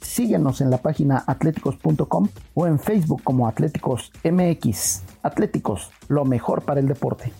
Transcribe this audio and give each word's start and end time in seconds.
Síguenos 0.00 0.60
en 0.60 0.70
la 0.70 0.78
página 0.78 1.24
atléticos.com 1.26 2.28
o 2.54 2.66
en 2.66 2.78
Facebook 2.78 3.22
como 3.22 3.48
Atléticos 3.48 4.12
MX. 4.24 5.02
Atléticos, 5.22 5.90
lo 6.08 6.24
mejor 6.24 6.62
para 6.62 6.80
el 6.80 6.88
deporte. 6.88 7.32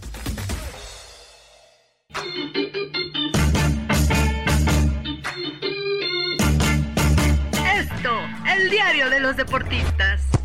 Esto, 7.79 8.10
el 8.57 8.70
diario 8.70 9.10
de 9.10 9.20
los 9.20 9.37
deportistas. 9.37 10.35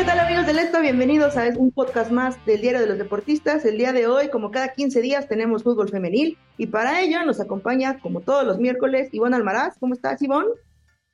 ¿Qué 0.00 0.06
tal 0.06 0.18
amigos 0.18 0.46
del 0.46 0.58
Esto? 0.58 0.80
Bienvenidos 0.80 1.36
a 1.36 1.46
un 1.58 1.72
podcast 1.72 2.10
más 2.10 2.42
del 2.46 2.62
Diario 2.62 2.80
de 2.80 2.86
los 2.86 2.96
Deportistas. 2.96 3.66
El 3.66 3.76
día 3.76 3.92
de 3.92 4.06
hoy, 4.06 4.30
como 4.30 4.50
cada 4.50 4.72
15 4.72 5.02
días, 5.02 5.28
tenemos 5.28 5.62
fútbol 5.62 5.90
femenil 5.90 6.38
y 6.56 6.68
para 6.68 7.02
ello 7.02 7.22
nos 7.26 7.38
acompaña, 7.38 8.00
como 8.00 8.22
todos 8.22 8.46
los 8.46 8.58
miércoles, 8.58 9.10
Ivonne 9.12 9.36
Almaraz. 9.36 9.76
¿Cómo 9.78 9.92
estás, 9.92 10.22
Ivonne? 10.22 10.48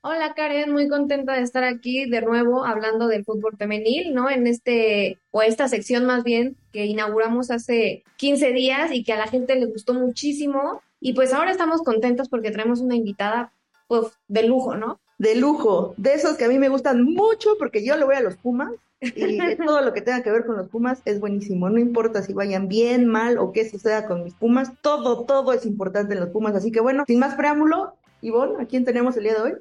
Hola 0.03 0.35
Karen, 0.35 0.71
muy 0.71 0.87
contenta 0.87 1.33
de 1.33 1.43
estar 1.43 1.65
aquí 1.65 2.09
de 2.09 2.21
nuevo 2.21 2.65
hablando 2.65 3.09
del 3.09 3.25
fútbol 3.25 3.57
femenil, 3.59 4.15
¿no? 4.15 4.31
En 4.31 4.47
este, 4.47 5.19
o 5.33 5.43
esta 5.43 5.67
sección 5.67 6.07
más 6.07 6.23
bien, 6.23 6.57
que 6.73 6.87
inauguramos 6.87 7.51
hace 7.51 8.05
15 8.19 8.53
días 8.53 8.93
y 8.93 9.03
que 9.03 9.15
a 9.15 9.19
la 9.19 9.27
gente 9.27 9.57
le 9.57 9.67
gustó 9.67 9.95
muchísimo. 9.95 10.81
Y 11.01 11.15
pues 11.15 11.33
ahora 11.33 11.51
estamos 11.51 11.83
contentos 11.83 12.29
porque 12.29 12.53
traemos 12.53 12.81
una 12.81 12.95
invitada, 12.95 13.53
pues, 13.89 14.13
de 14.29 14.45
lujo, 14.45 14.77
¿no? 14.77 15.01
De 15.19 15.35
lujo, 15.35 15.95
de 15.97 16.15
esos 16.15 16.37
que 16.37 16.45
a 16.45 16.49
mí 16.49 16.59
me 16.59 16.69
gustan 16.69 17.03
mucho 17.03 17.57
porque 17.59 17.85
yo 17.85 17.97
le 17.97 18.05
voy 18.05 18.17
a 18.17 18.21
los 18.21 18.37
Pumas 18.37 18.73
y 19.01 19.39
todo 19.57 19.81
lo 19.81 19.93
que 19.93 20.01
tenga 20.01 20.23
que 20.23 20.31
ver 20.31 20.47
con 20.47 20.57
los 20.57 20.69
Pumas 20.69 21.01
es 21.05 21.21
buenísimo. 21.21 21.71
No 21.71 21.79
importa 21.79 22.23
si 22.23 22.33
vayan 22.33 22.69
bien, 22.69 23.07
mal 23.07 23.39
o 23.39 23.53
qué 23.53 23.69
suceda 23.69 24.07
con 24.07 24.25
mis 24.25 24.35
Pumas, 24.35 24.73
todo, 24.83 25.25
todo 25.25 25.53
es 25.53 25.65
importante 25.67 26.15
en 26.15 26.21
los 26.21 26.31
Pumas. 26.31 26.55
Así 26.55 26.71
que 26.71 26.81
bueno, 26.81 27.05
sin 27.07 27.19
más 27.19 27.35
preámbulo, 27.35 27.95
Ivonne, 28.21 28.63
¿a 28.63 28.67
quién 28.67 28.85
tenemos 28.85 29.17
el 29.17 29.25
día 29.25 29.35
de 29.35 29.43
hoy? 29.43 29.53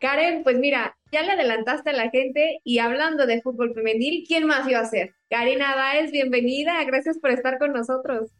Karen, 0.00 0.42
pues 0.42 0.58
mira, 0.58 0.96
ya 1.12 1.22
le 1.22 1.32
adelantaste 1.32 1.90
a 1.90 1.92
la 1.92 2.10
gente 2.10 2.60
y 2.64 2.80
hablando 2.80 3.24
de 3.26 3.40
fútbol 3.40 3.72
femenil, 3.72 4.24
¿quién 4.26 4.46
más 4.46 4.66
iba 4.68 4.80
a 4.80 4.84
ser? 4.84 5.14
Karina 5.30 5.76
Báez, 5.76 6.10
bienvenida, 6.10 6.82
gracias 6.84 7.18
por 7.18 7.30
estar 7.30 7.58
con 7.58 7.72
nosotros. 7.72 8.30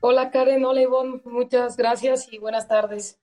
Hola 0.00 0.32
Karen, 0.32 0.64
hola 0.64 0.80
Ivonne, 0.80 1.20
muchas 1.24 1.76
gracias 1.76 2.32
y 2.32 2.38
buenas 2.38 2.66
tardes. 2.66 3.20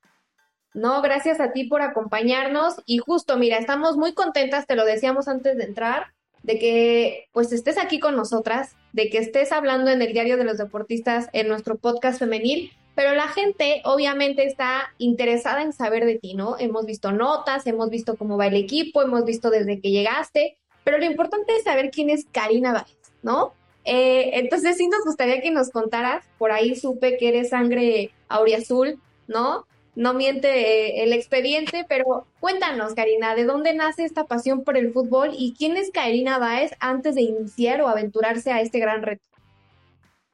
No, 0.77 1.01
gracias 1.01 1.39
a 1.39 1.53
ti 1.53 1.63
por 1.63 1.81
acompañarnos 1.81 2.75
y 2.85 2.99
justo, 2.99 3.35
mira, 3.35 3.57
estamos 3.57 3.97
muy 3.97 4.13
contentas, 4.13 4.67
te 4.67 4.75
lo 4.75 4.85
decíamos 4.85 5.27
antes 5.27 5.57
de 5.57 5.63
entrar, 5.63 6.13
de 6.43 6.59
que 6.59 7.29
pues 7.31 7.51
estés 7.51 7.79
aquí 7.79 7.99
con 7.99 8.15
nosotras, 8.15 8.75
de 8.93 9.09
que 9.09 9.17
estés 9.17 9.51
hablando 9.51 9.89
en 9.89 10.03
el 10.03 10.13
Diario 10.13 10.37
de 10.37 10.43
los 10.43 10.59
Deportistas 10.59 11.29
en 11.33 11.47
nuestro 11.47 11.77
podcast 11.77 12.19
femenil, 12.19 12.71
pero 12.93 13.15
la 13.15 13.27
gente 13.27 13.81
obviamente 13.85 14.45
está 14.45 14.93
interesada 14.99 15.63
en 15.63 15.73
saber 15.73 16.05
de 16.05 16.19
ti, 16.19 16.35
¿no? 16.35 16.59
Hemos 16.59 16.85
visto 16.85 17.11
notas, 17.11 17.65
hemos 17.65 17.89
visto 17.89 18.15
cómo 18.15 18.37
va 18.37 18.45
el 18.45 18.55
equipo, 18.55 19.01
hemos 19.01 19.25
visto 19.25 19.49
desde 19.49 19.81
que 19.81 19.89
llegaste, 19.89 20.57
pero 20.83 20.99
lo 20.99 21.05
importante 21.05 21.55
es 21.55 21.63
saber 21.63 21.89
quién 21.89 22.11
es 22.11 22.27
Karina 22.31 22.71
Báez, 22.71 22.99
¿no? 23.23 23.53
Eh, 23.83 24.29
entonces 24.33 24.77
sí 24.77 24.87
nos 24.87 25.03
gustaría 25.05 25.41
que 25.41 25.49
nos 25.49 25.71
contaras, 25.71 26.23
por 26.37 26.51
ahí 26.51 26.75
supe 26.75 27.17
que 27.17 27.29
eres 27.29 27.49
sangre 27.49 28.11
auriazul, 28.29 29.01
¿no? 29.27 29.65
No 29.97 30.13
miente 30.13 30.47
eh, 30.47 31.03
el 31.03 31.11
expediente, 31.11 31.83
pero 31.89 32.27
cuéntanos, 32.39 32.93
Karina, 32.93 33.33
¿de 33.33 33.45
dónde 33.45 33.73
nace 33.73 34.05
esta 34.05 34.25
pasión 34.25 34.63
por 34.63 34.77
el 34.77 34.93
fútbol 34.93 35.31
y 35.35 35.55
quién 35.57 35.75
es 35.75 35.89
Karina 35.91 36.37
Báez 36.37 36.71
antes 36.79 37.15
de 37.15 37.23
iniciar 37.23 37.81
o 37.81 37.87
aventurarse 37.87 38.51
a 38.51 38.61
este 38.61 38.79
gran 38.79 39.01
reto? 39.01 39.23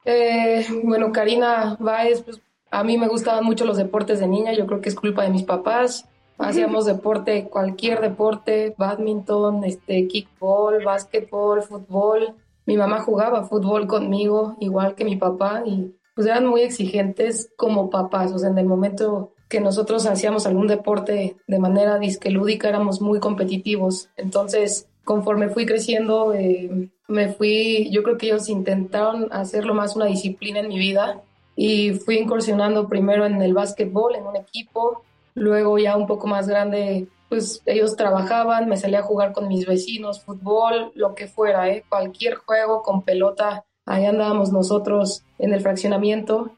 Eh, 0.03 0.66
bueno, 0.84 1.13
Karina 1.13 1.78
Báez, 1.79 2.22
pues 2.23 2.41
a 2.72 2.84
mí 2.84 2.97
me 2.97 3.07
gustaban 3.07 3.46
mucho 3.46 3.63
los 3.63 3.78
deportes 3.78 4.19
de 4.19 4.28
niña, 4.28 4.52
yo 4.52 4.68
creo 4.68 4.81
que 4.81 4.90
es 4.90 4.96
culpa 4.96 5.23
de 5.23 5.29
mis 5.29 5.44
papás. 5.44 6.09
Hacíamos 6.38 6.85
deporte, 6.85 7.47
cualquier 7.50 8.02
deporte, 8.02 8.75
badminton, 8.78 9.63
este, 9.63 10.07
kickball, 10.07 10.84
básquetbol, 10.84 11.62
fútbol. 11.62 12.35
Mi 12.66 12.75
mamá 12.75 13.00
jugaba 13.00 13.44
fútbol 13.44 13.88
conmigo, 13.88 14.57
igual 14.59 14.96
que 14.96 15.06
mi 15.06 15.16
papá, 15.16 15.63
y 15.66 15.96
pues 16.16 16.28
eran 16.28 16.47
muy 16.47 16.62
exigentes 16.62 17.50
como 17.56 17.90
papás. 17.90 18.34
O 18.34 18.40
sea, 18.40 18.50
en 18.50 18.57
el 18.57 18.66
momento 18.66 19.33
nosotros 19.59 20.06
hacíamos 20.06 20.46
algún 20.46 20.68
deporte 20.68 21.36
de 21.47 21.59
manera 21.59 22.00
disque 22.00 22.30
lúdica, 22.30 22.69
éramos 22.69 23.02
muy 23.02 23.19
competitivos. 23.19 24.09
Entonces, 24.18 24.88
conforme 25.03 25.50
fui 25.50 25.66
creciendo, 25.66 26.34
eh, 26.34 26.90
me 27.08 27.30
fui, 27.34 27.90
yo 27.91 28.03
creo 28.03 28.18
que 28.18 28.28
ellos 28.28 28.50
intentaron 28.50 29.28
hacerlo 29.31 29.74
más 29.74 29.96
una 29.96 30.06
disciplina 30.06 30.59
en 30.59 30.69
mi 30.69 30.78
vida 30.78 31.22
y 31.56 31.91
fui 31.91 32.18
incursionando 32.18 32.88
primero 32.88 33.25
en 33.25 33.41
el 33.41 33.53
básquetbol, 33.53 34.16
en 34.16 34.25
un 34.25 34.36
equipo, 34.36 35.03
luego 35.36 35.78
ya 35.78 35.97
un 35.97 36.08
poco 36.08 36.28
más 36.28 36.47
grande, 36.47 37.08
pues 37.30 37.62
ellos 37.66 37.96
trabajaban, 37.96 38.70
me 38.70 38.78
salía 38.78 39.00
a 39.00 39.03
jugar 39.03 39.34
con 39.34 39.47
mis 39.47 39.66
vecinos, 39.66 40.24
fútbol, 40.24 40.91
lo 40.96 41.16
que 41.16 41.28
fuera, 41.28 41.70
¿eh? 41.70 41.84
cualquier 41.88 42.35
juego 42.35 42.81
con 42.81 43.03
pelota, 43.03 43.66
ahí 43.85 44.06
andábamos 44.06 44.52
nosotros 44.52 45.24
en 45.38 45.53
el 45.53 45.62
fraccionamiento 45.62 46.52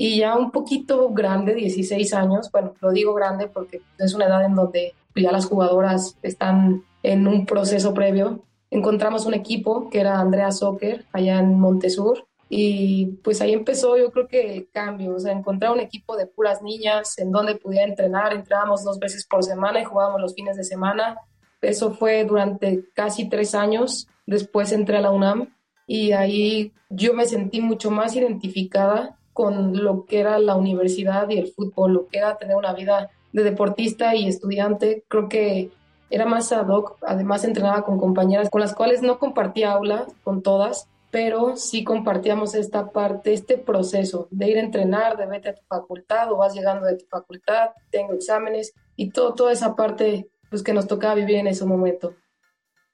y 0.00 0.18
ya 0.18 0.36
un 0.36 0.52
poquito 0.52 1.10
grande, 1.10 1.56
16 1.56 2.14
años, 2.14 2.52
bueno, 2.52 2.72
lo 2.80 2.92
digo 2.92 3.14
grande 3.14 3.48
porque 3.48 3.82
es 3.98 4.14
una 4.14 4.26
edad 4.26 4.44
en 4.44 4.54
donde 4.54 4.94
ya 5.16 5.32
las 5.32 5.46
jugadoras 5.46 6.16
están 6.22 6.84
en 7.02 7.26
un 7.26 7.46
proceso 7.46 7.92
previo. 7.94 8.44
Encontramos 8.70 9.26
un 9.26 9.34
equipo 9.34 9.90
que 9.90 9.98
era 9.98 10.20
Andrea 10.20 10.52
Soccer 10.52 11.04
allá 11.12 11.40
en 11.40 11.58
Montesur 11.58 12.28
y 12.48 13.06
pues 13.24 13.40
ahí 13.40 13.52
empezó 13.52 13.98
yo 13.98 14.12
creo 14.12 14.28
que 14.28 14.54
el 14.54 14.70
cambio, 14.70 15.16
o 15.16 15.18
sea, 15.18 15.32
encontrar 15.32 15.72
un 15.72 15.80
equipo 15.80 16.16
de 16.16 16.28
puras 16.28 16.62
niñas 16.62 17.18
en 17.18 17.32
donde 17.32 17.56
pudiera 17.56 17.84
entrenar, 17.84 18.32
entrábamos 18.32 18.84
dos 18.84 19.00
veces 19.00 19.26
por 19.26 19.42
semana 19.42 19.80
y 19.80 19.84
jugábamos 19.84 20.20
los 20.20 20.32
fines 20.32 20.56
de 20.56 20.62
semana. 20.62 21.18
Eso 21.60 21.90
fue 21.90 22.22
durante 22.22 22.84
casi 22.94 23.28
tres 23.28 23.52
años. 23.52 24.06
Después 24.26 24.70
entré 24.70 24.98
a 24.98 25.00
la 25.00 25.10
UNAM 25.10 25.52
y 25.88 26.12
ahí 26.12 26.72
yo 26.88 27.14
me 27.14 27.26
sentí 27.26 27.60
mucho 27.60 27.90
más 27.90 28.14
identificada 28.14 29.18
con 29.38 29.84
lo 29.84 30.04
que 30.04 30.18
era 30.18 30.40
la 30.40 30.56
universidad 30.56 31.28
y 31.28 31.38
el 31.38 31.52
fútbol, 31.52 31.92
lo 31.92 32.08
que 32.08 32.18
era 32.18 32.36
tener 32.38 32.56
una 32.56 32.72
vida 32.72 33.08
de 33.32 33.44
deportista 33.44 34.16
y 34.16 34.26
estudiante. 34.26 35.04
Creo 35.06 35.28
que 35.28 35.70
era 36.10 36.26
más 36.26 36.50
ad 36.50 36.66
hoc, 36.66 36.96
además 37.02 37.44
entrenaba 37.44 37.84
con 37.84 38.00
compañeras 38.00 38.50
con 38.50 38.60
las 38.60 38.74
cuales 38.74 39.00
no 39.00 39.20
compartía 39.20 39.70
aula, 39.70 40.08
con 40.24 40.42
todas, 40.42 40.88
pero 41.12 41.54
sí 41.54 41.84
compartíamos 41.84 42.56
esta 42.56 42.90
parte, 42.90 43.32
este 43.32 43.58
proceso 43.58 44.26
de 44.32 44.48
ir 44.48 44.56
a 44.56 44.62
entrenar, 44.62 45.16
de 45.16 45.26
vete 45.26 45.50
a 45.50 45.54
tu 45.54 45.62
facultad 45.68 46.32
o 46.32 46.38
vas 46.38 46.52
llegando 46.52 46.84
de 46.84 46.96
tu 46.96 47.06
facultad, 47.06 47.68
tengo 47.92 48.14
exámenes 48.14 48.74
y 48.96 49.10
todo, 49.10 49.34
toda 49.34 49.52
esa 49.52 49.76
parte 49.76 50.26
pues, 50.50 50.64
que 50.64 50.72
nos 50.72 50.88
tocaba 50.88 51.14
vivir 51.14 51.36
en 51.36 51.46
ese 51.46 51.64
momento. 51.64 52.12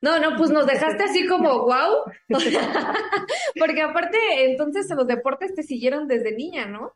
No, 0.04 0.18
no, 0.18 0.36
pues 0.36 0.50
nos 0.50 0.66
dejaste 0.66 1.02
así 1.02 1.26
como 1.26 1.60
wow. 1.60 2.04
Porque 3.58 3.80
aparte, 3.80 4.18
entonces 4.44 4.86
los 4.94 5.06
deportes 5.06 5.54
te 5.54 5.62
siguieron 5.62 6.06
desde 6.08 6.36
niña, 6.36 6.66
¿no? 6.66 6.92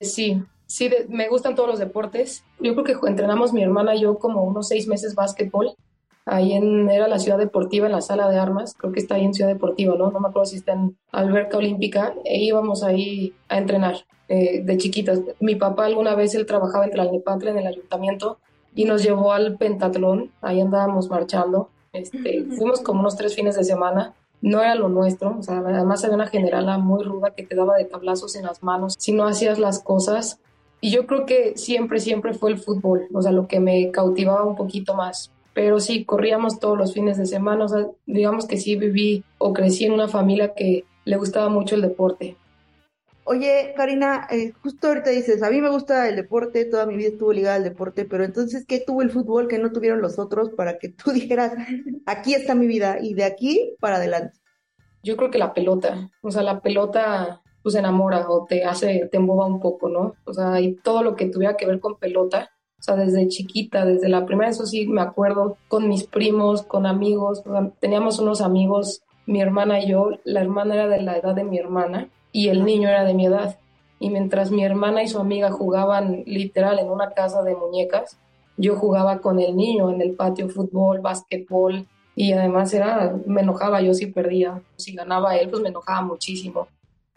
Sí, 0.00 0.42
sí, 0.66 0.90
me 1.08 1.28
gustan 1.28 1.54
todos 1.54 1.68
los 1.68 1.78
deportes. 1.78 2.44
Yo 2.58 2.74
creo 2.74 3.00
que 3.00 3.08
entrenamos 3.08 3.52
mi 3.52 3.62
hermana 3.62 3.94
y 3.94 4.00
yo 4.00 4.18
como 4.18 4.42
unos 4.42 4.66
seis 4.66 4.88
meses 4.88 5.14
básquetbol. 5.14 5.76
Ahí 6.26 6.54
en, 6.54 6.90
era 6.90 7.06
la 7.06 7.20
ciudad 7.20 7.38
deportiva, 7.38 7.86
en 7.86 7.92
la 7.92 8.00
sala 8.00 8.28
de 8.28 8.38
armas, 8.38 8.74
creo 8.76 8.92
que 8.92 8.98
está 8.98 9.14
ahí 9.14 9.24
en 9.26 9.34
Ciudad 9.34 9.50
Deportiva, 9.50 9.94
¿no? 9.94 10.10
No 10.10 10.20
me 10.20 10.28
acuerdo 10.28 10.46
si 10.46 10.56
está 10.56 10.72
en 10.72 10.96
Alberca 11.12 11.58
Olímpica, 11.58 12.14
e 12.24 12.42
íbamos 12.42 12.82
ahí 12.82 13.34
a 13.48 13.58
entrenar 13.58 14.06
eh, 14.28 14.62
de 14.64 14.76
chiquitas. 14.78 15.20
Mi 15.38 15.54
papá 15.54 15.84
alguna 15.84 16.14
vez, 16.14 16.34
él 16.34 16.46
trabajaba 16.46 16.86
en 16.86 16.92
Tlalnepantla, 16.92 17.50
en 17.50 17.58
el 17.58 17.66
ayuntamiento, 17.66 18.38
y 18.74 18.86
nos 18.86 19.02
llevó 19.02 19.32
al 19.32 19.58
pentatlón, 19.58 20.32
ahí 20.40 20.62
andábamos 20.62 21.10
marchando, 21.10 21.68
este, 21.94 22.44
fuimos 22.56 22.80
como 22.80 23.00
unos 23.00 23.16
tres 23.16 23.34
fines 23.34 23.56
de 23.56 23.64
semana. 23.64 24.14
No 24.42 24.60
era 24.60 24.74
lo 24.74 24.90
nuestro, 24.90 25.38
o 25.38 25.42
sea, 25.42 25.58
además 25.58 26.04
había 26.04 26.16
una 26.16 26.26
generala 26.26 26.76
muy 26.76 27.02
ruda 27.02 27.30
que 27.30 27.44
te 27.44 27.54
daba 27.54 27.76
de 27.76 27.86
tablazos 27.86 28.36
en 28.36 28.44
las 28.44 28.62
manos 28.62 28.94
si 28.98 29.12
no 29.12 29.26
hacías 29.26 29.58
las 29.58 29.78
cosas. 29.78 30.38
Y 30.82 30.90
yo 30.90 31.06
creo 31.06 31.24
que 31.24 31.56
siempre, 31.56 31.98
siempre 31.98 32.34
fue 32.34 32.50
el 32.50 32.58
fútbol, 32.58 33.06
o 33.14 33.22
sea, 33.22 33.32
lo 33.32 33.48
que 33.48 33.58
me 33.58 33.90
cautivaba 33.90 34.44
un 34.44 34.54
poquito 34.54 34.94
más. 34.94 35.30
Pero 35.54 35.80
sí, 35.80 36.04
corríamos 36.04 36.58
todos 36.58 36.76
los 36.76 36.92
fines 36.92 37.16
de 37.16 37.24
semana, 37.24 37.64
o 37.64 37.96
digamos 38.04 38.46
que 38.46 38.58
sí 38.58 38.76
viví 38.76 39.24
o 39.38 39.54
crecí 39.54 39.86
en 39.86 39.92
una 39.92 40.08
familia 40.08 40.52
que 40.52 40.84
le 41.06 41.16
gustaba 41.16 41.48
mucho 41.48 41.76
el 41.76 41.80
deporte. 41.82 42.36
Oye, 43.26 43.72
Karina, 43.74 44.28
eh, 44.30 44.52
justo 44.62 44.88
ahorita 44.88 45.08
dices, 45.08 45.42
a 45.42 45.48
mí 45.48 45.62
me 45.62 45.70
gusta 45.70 46.10
el 46.10 46.16
deporte, 46.16 46.66
toda 46.66 46.84
mi 46.84 46.94
vida 46.94 47.08
estuvo 47.08 47.32
ligada 47.32 47.56
al 47.56 47.64
deporte, 47.64 48.04
pero 48.04 48.22
entonces, 48.22 48.66
¿qué 48.66 48.80
tuvo 48.86 49.00
el 49.00 49.10
fútbol 49.10 49.48
que 49.48 49.58
no 49.58 49.72
tuvieron 49.72 50.02
los 50.02 50.18
otros 50.18 50.50
para 50.50 50.78
que 50.78 50.90
tú 50.90 51.10
dijeras, 51.12 51.54
aquí 52.04 52.34
está 52.34 52.54
mi 52.54 52.66
vida 52.66 52.98
y 53.00 53.14
de 53.14 53.24
aquí 53.24 53.76
para 53.80 53.96
adelante? 53.96 54.38
Yo 55.02 55.16
creo 55.16 55.30
que 55.30 55.38
la 55.38 55.54
pelota, 55.54 56.10
o 56.20 56.30
sea, 56.30 56.42
la 56.42 56.60
pelota 56.60 57.40
pues 57.62 57.74
enamora 57.76 58.28
o 58.28 58.44
te 58.44 58.62
hace, 58.62 59.08
te 59.10 59.16
emboba 59.16 59.46
un 59.46 59.58
poco, 59.58 59.88
¿no? 59.88 60.16
O 60.24 60.34
sea, 60.34 60.60
y 60.60 60.74
todo 60.74 61.02
lo 61.02 61.16
que 61.16 61.30
tuviera 61.30 61.56
que 61.56 61.66
ver 61.66 61.80
con 61.80 61.96
pelota, 61.96 62.50
o 62.78 62.82
sea, 62.82 62.94
desde 62.94 63.26
chiquita, 63.28 63.86
desde 63.86 64.10
la 64.10 64.26
primera, 64.26 64.50
eso 64.50 64.66
sí, 64.66 64.86
me 64.86 65.00
acuerdo, 65.00 65.56
con 65.68 65.88
mis 65.88 66.04
primos, 66.04 66.62
con 66.62 66.84
amigos, 66.84 67.42
teníamos 67.80 68.18
unos 68.18 68.42
amigos, 68.42 69.02
mi 69.24 69.40
hermana 69.40 69.80
y 69.80 69.88
yo, 69.88 70.10
la 70.24 70.42
hermana 70.42 70.74
era 70.74 70.88
de 70.88 71.00
la 71.00 71.16
edad 71.16 71.34
de 71.34 71.44
mi 71.44 71.58
hermana 71.58 72.10
y 72.34 72.48
el 72.48 72.64
niño 72.64 72.88
era 72.88 73.04
de 73.04 73.14
mi 73.14 73.26
edad. 73.26 73.58
Y 74.00 74.10
mientras 74.10 74.50
mi 74.50 74.64
hermana 74.64 75.04
y 75.04 75.08
su 75.08 75.20
amiga 75.20 75.52
jugaban 75.52 76.24
literal 76.26 76.80
en 76.80 76.90
una 76.90 77.12
casa 77.12 77.44
de 77.44 77.54
muñecas, 77.54 78.18
yo 78.56 78.74
jugaba 78.74 79.20
con 79.20 79.38
el 79.38 79.56
niño 79.56 79.88
en 79.90 80.02
el 80.02 80.14
patio 80.14 80.48
fútbol, 80.48 81.00
básquetbol 81.00 81.86
y 82.16 82.32
además 82.32 82.74
era, 82.74 83.16
me 83.24 83.42
enojaba 83.42 83.80
yo 83.80 83.94
si 83.94 84.06
perdía, 84.06 84.60
si 84.76 84.94
ganaba 84.94 85.36
él, 85.36 85.48
pues 85.48 85.62
me 85.62 85.68
enojaba 85.68 86.02
muchísimo. 86.02 86.66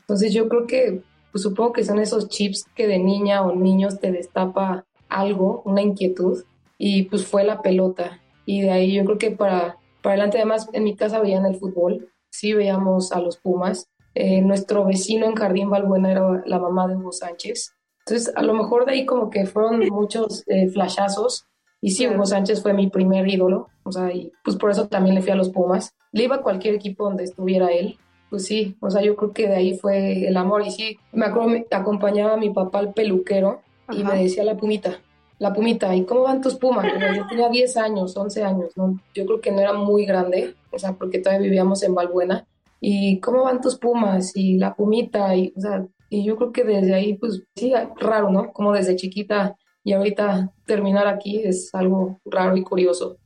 Entonces 0.02 0.34
yo 0.34 0.48
creo 0.48 0.68
que, 0.68 1.02
pues 1.31 1.42
supongo 1.42 1.74
que 1.74 1.84
son 1.84 2.00
esos 2.00 2.30
chips 2.30 2.66
que 2.75 2.88
de 2.88 3.00
niña 3.00 3.42
o 3.42 3.56
niños 3.56 4.00
te 4.00 4.12
destapa 4.12 4.86
algo, 5.10 5.64
una 5.66 5.81
inquietud, 5.81 6.44
y 6.78 7.04
pues 7.04 7.25
fue 7.25 7.44
la 7.44 7.64
pelota. 7.64 8.22
Y 8.46 8.62
de 8.62 8.72
ahí 8.72 8.94
yo 8.94 9.04
creo 9.04 9.18
que 9.18 9.31
para, 9.31 9.78
para 10.04 10.14
adelante, 10.14 10.38
además 10.38 10.69
en 10.74 10.84
mi 10.84 10.96
casa 10.96 11.19
veían 11.19 11.46
el 11.48 11.56
fútbol, 11.56 12.10
sí 12.30 12.54
veíamos 12.54 13.12
a 13.12 13.19
los 13.19 13.38
Pumas, 13.38 13.90
eh, 14.19 14.42
nuestro 14.42 14.84
vecino 14.86 15.28
en 15.28 15.36
Jardín 15.36 15.69
Balbuena 15.69 16.12
era 16.12 16.44
la 16.46 16.60
mamá 16.60 16.88
de 16.88 16.96
Hugo 16.96 17.12
Sánchez. 17.12 17.74
Entonces, 18.06 18.34
a 18.36 18.42
lo 18.42 18.54
mejor 18.54 18.86
de 18.86 18.94
ahí 18.94 19.06
como 19.06 19.30
que 19.30 19.46
fueron 19.46 19.80
muchos 19.92 20.44
eh, 20.48 20.69
flashazos. 20.69 21.46
Y 21.81 21.92
sí, 21.92 22.08
Hugo 22.08 22.25
Sánchez 22.25 22.64
fue 22.64 22.74
mi 22.74 22.90
primer 22.90 23.28
ídolo. 23.28 23.68
O 23.84 23.92
sea, 23.92 24.12
y 24.12 24.31
pues 24.44 24.58
por 24.58 24.72
eso 24.72 24.88
también 24.88 25.16
le 25.16 25.22
fui 25.22 25.31
a 25.31 25.36
los 25.36 25.50
Pumas. 25.50 25.94
Le 26.12 26.24
iba 26.24 26.38
a 26.38 26.42
cualquier 26.42 26.74
equipo 26.74 27.04
donde 27.04 27.25
estuviera 27.25 27.68
él. 27.68 27.98
Pues 28.30 28.46
sí, 28.46 28.75
o 28.81 28.90
sea, 28.90 29.02
yo 29.02 29.16
creo 29.16 29.31
que 29.31 29.48
de 29.48 29.56
ahí 29.56 29.78
fue 29.78 30.28
el 30.28 30.36
amor. 30.36 30.66
Y 30.66 30.72
sí, 30.72 31.00
me 31.12 31.28
acuerdo, 31.28 31.50
me 31.50 31.66
acompañaba 31.72 32.34
a 32.34 32.38
mi 32.38 32.50
papá 32.50 32.80
al 32.80 32.94
peluquero 32.94 33.62
y 33.90 34.04
me 34.04 34.24
decía 34.24 34.44
la 34.44 34.58
pumita, 34.58 35.00
la 35.40 35.54
pumita, 35.54 35.96
¿y 35.96 36.04
cómo 36.04 36.24
van 36.24 36.42
tus 36.42 36.56
pumas? 36.56 36.86
yo 37.16 37.25
tenía 37.28 37.48
10 37.48 37.78
años, 37.78 38.18
11 38.18 38.44
años, 38.44 38.72
¿no? 38.75 39.00
Yo 39.14 39.25
creo 39.25 39.40
que 39.40 39.52
no 39.52 39.62
era 39.62 39.72
muy 39.72 40.06
grande, 40.06 40.56
o 40.72 40.80
sea, 40.80 40.92
porque 40.92 41.19
todavía 41.19 41.44
vivíamos 41.44 41.84
en 41.84 41.96
Balbuena 41.96 42.46
y 42.80 43.20
cómo 43.20 43.44
van 43.44 43.62
tus 43.62 43.78
pumas 43.78 44.36
y 44.36 44.58
la 44.58 44.76
pumita 44.76 45.36
y, 45.36 45.54
o 45.56 45.62
sea, 45.62 45.86
y 46.10 46.24
yo 46.24 46.38
creo 46.38 46.52
que 46.52 46.64
desde 46.64 46.94
ahí, 46.94 47.18
pues 47.18 47.44
sí, 47.56 47.74
raro, 47.98 48.30
¿no? 48.32 48.52
Como 48.54 48.74
desde 48.74 48.96
chiquita 48.96 49.56
y 49.84 49.94
ahorita 49.94 50.54
terminar 50.66 51.08
aquí 51.08 51.42
es 51.44 51.74
algo 51.74 52.20
raro 52.26 52.56
y 52.56 52.64
curioso. 52.64 53.18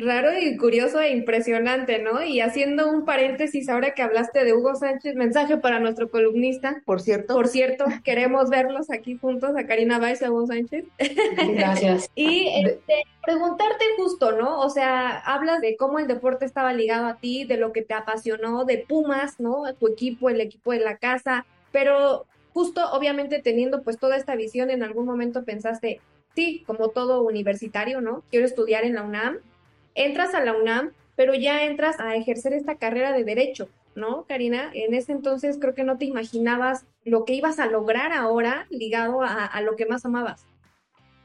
Raro 0.00 0.30
y 0.38 0.56
curioso 0.56 1.00
e 1.00 1.10
impresionante, 1.10 2.00
¿no? 2.00 2.22
Y 2.22 2.40
haciendo 2.40 2.90
un 2.90 3.04
paréntesis, 3.04 3.68
ahora 3.68 3.94
que 3.94 4.02
hablaste 4.02 4.44
de 4.44 4.54
Hugo 4.54 4.74
Sánchez, 4.74 5.14
mensaje 5.14 5.56
para 5.56 5.80
nuestro 5.80 6.10
columnista. 6.10 6.82
Por 6.84 7.00
cierto. 7.00 7.34
Por 7.34 7.48
cierto, 7.48 7.84
queremos 8.04 8.50
verlos 8.50 8.90
aquí 8.90 9.16
juntos, 9.16 9.56
a 9.56 9.66
Karina 9.66 9.98
Valls 9.98 10.22
y 10.22 10.24
a 10.24 10.30
Hugo 10.30 10.46
Sánchez. 10.46 10.84
Gracias. 11.54 12.10
y 12.14 12.48
este, 12.64 13.04
preguntarte 13.24 13.84
justo, 13.96 14.32
¿no? 14.32 14.60
O 14.60 14.70
sea, 14.70 15.18
hablas 15.18 15.60
de 15.60 15.76
cómo 15.76 15.98
el 15.98 16.06
deporte 16.06 16.44
estaba 16.44 16.72
ligado 16.72 17.06
a 17.06 17.16
ti, 17.16 17.44
de 17.44 17.56
lo 17.56 17.72
que 17.72 17.82
te 17.82 17.94
apasionó, 17.94 18.64
de 18.64 18.78
Pumas, 18.88 19.40
¿no? 19.40 19.64
Tu 19.78 19.88
equipo, 19.88 20.30
el 20.30 20.40
equipo 20.40 20.72
de 20.72 20.80
la 20.80 20.96
casa, 20.96 21.46
pero 21.72 22.26
justo, 22.52 22.90
obviamente, 22.92 23.42
teniendo 23.42 23.82
pues 23.82 23.98
toda 23.98 24.16
esta 24.16 24.34
visión, 24.34 24.70
en 24.70 24.82
algún 24.82 25.04
momento 25.04 25.44
pensaste, 25.44 26.00
sí, 26.34 26.64
como 26.66 26.88
todo 26.88 27.22
universitario, 27.22 28.00
¿no? 28.00 28.22
Quiero 28.30 28.46
estudiar 28.46 28.84
en 28.84 28.94
la 28.94 29.02
UNAM 29.02 29.40
entras 29.96 30.34
a 30.34 30.44
la 30.44 30.54
UNAM, 30.54 30.92
pero 31.16 31.34
ya 31.34 31.64
entras 31.64 31.98
a 31.98 32.14
ejercer 32.14 32.52
esta 32.52 32.76
carrera 32.76 33.12
de 33.12 33.24
derecho, 33.24 33.68
¿no, 33.94 34.24
Karina? 34.28 34.70
En 34.74 34.94
ese 34.94 35.12
entonces 35.12 35.58
creo 35.58 35.74
que 35.74 35.82
no 35.82 35.96
te 35.96 36.04
imaginabas 36.04 36.84
lo 37.04 37.24
que 37.24 37.34
ibas 37.34 37.58
a 37.58 37.66
lograr 37.66 38.12
ahora 38.12 38.66
ligado 38.70 39.22
a, 39.22 39.60
lo 39.62 39.74
que 39.76 39.86
más 39.86 40.04
amabas. 40.04 40.46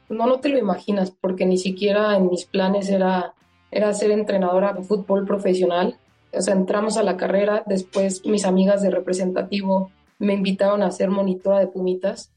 No, 0.08 0.26
no 0.26 0.40
te 0.40 0.48
lo 0.48 0.58
imaginas, 0.58 1.10
porque 1.10 1.46
ni 1.46 1.58
siquiera 1.58 2.16
en 2.16 2.28
mis 2.28 2.46
planes 2.46 2.88
era, 2.88 3.34
era 3.70 3.92
ser 3.92 4.10
entrenadora 4.10 4.72
de 4.72 4.82
fútbol 4.82 5.26
profesional. 5.26 5.98
O 6.32 6.40
sea, 6.40 6.54
entramos 6.54 6.96
a 6.96 7.02
la 7.02 7.16
carrera, 7.16 7.62
después 7.66 8.24
mis 8.24 8.44
amigas 8.44 8.82
de 8.82 8.90
representativo 8.90 9.90
me 10.18 10.34
invitaron 10.34 10.82
a 10.82 10.90
ser 10.90 11.10
monitora 11.10 11.58
de 11.58 11.66
pumitas. 11.66 12.32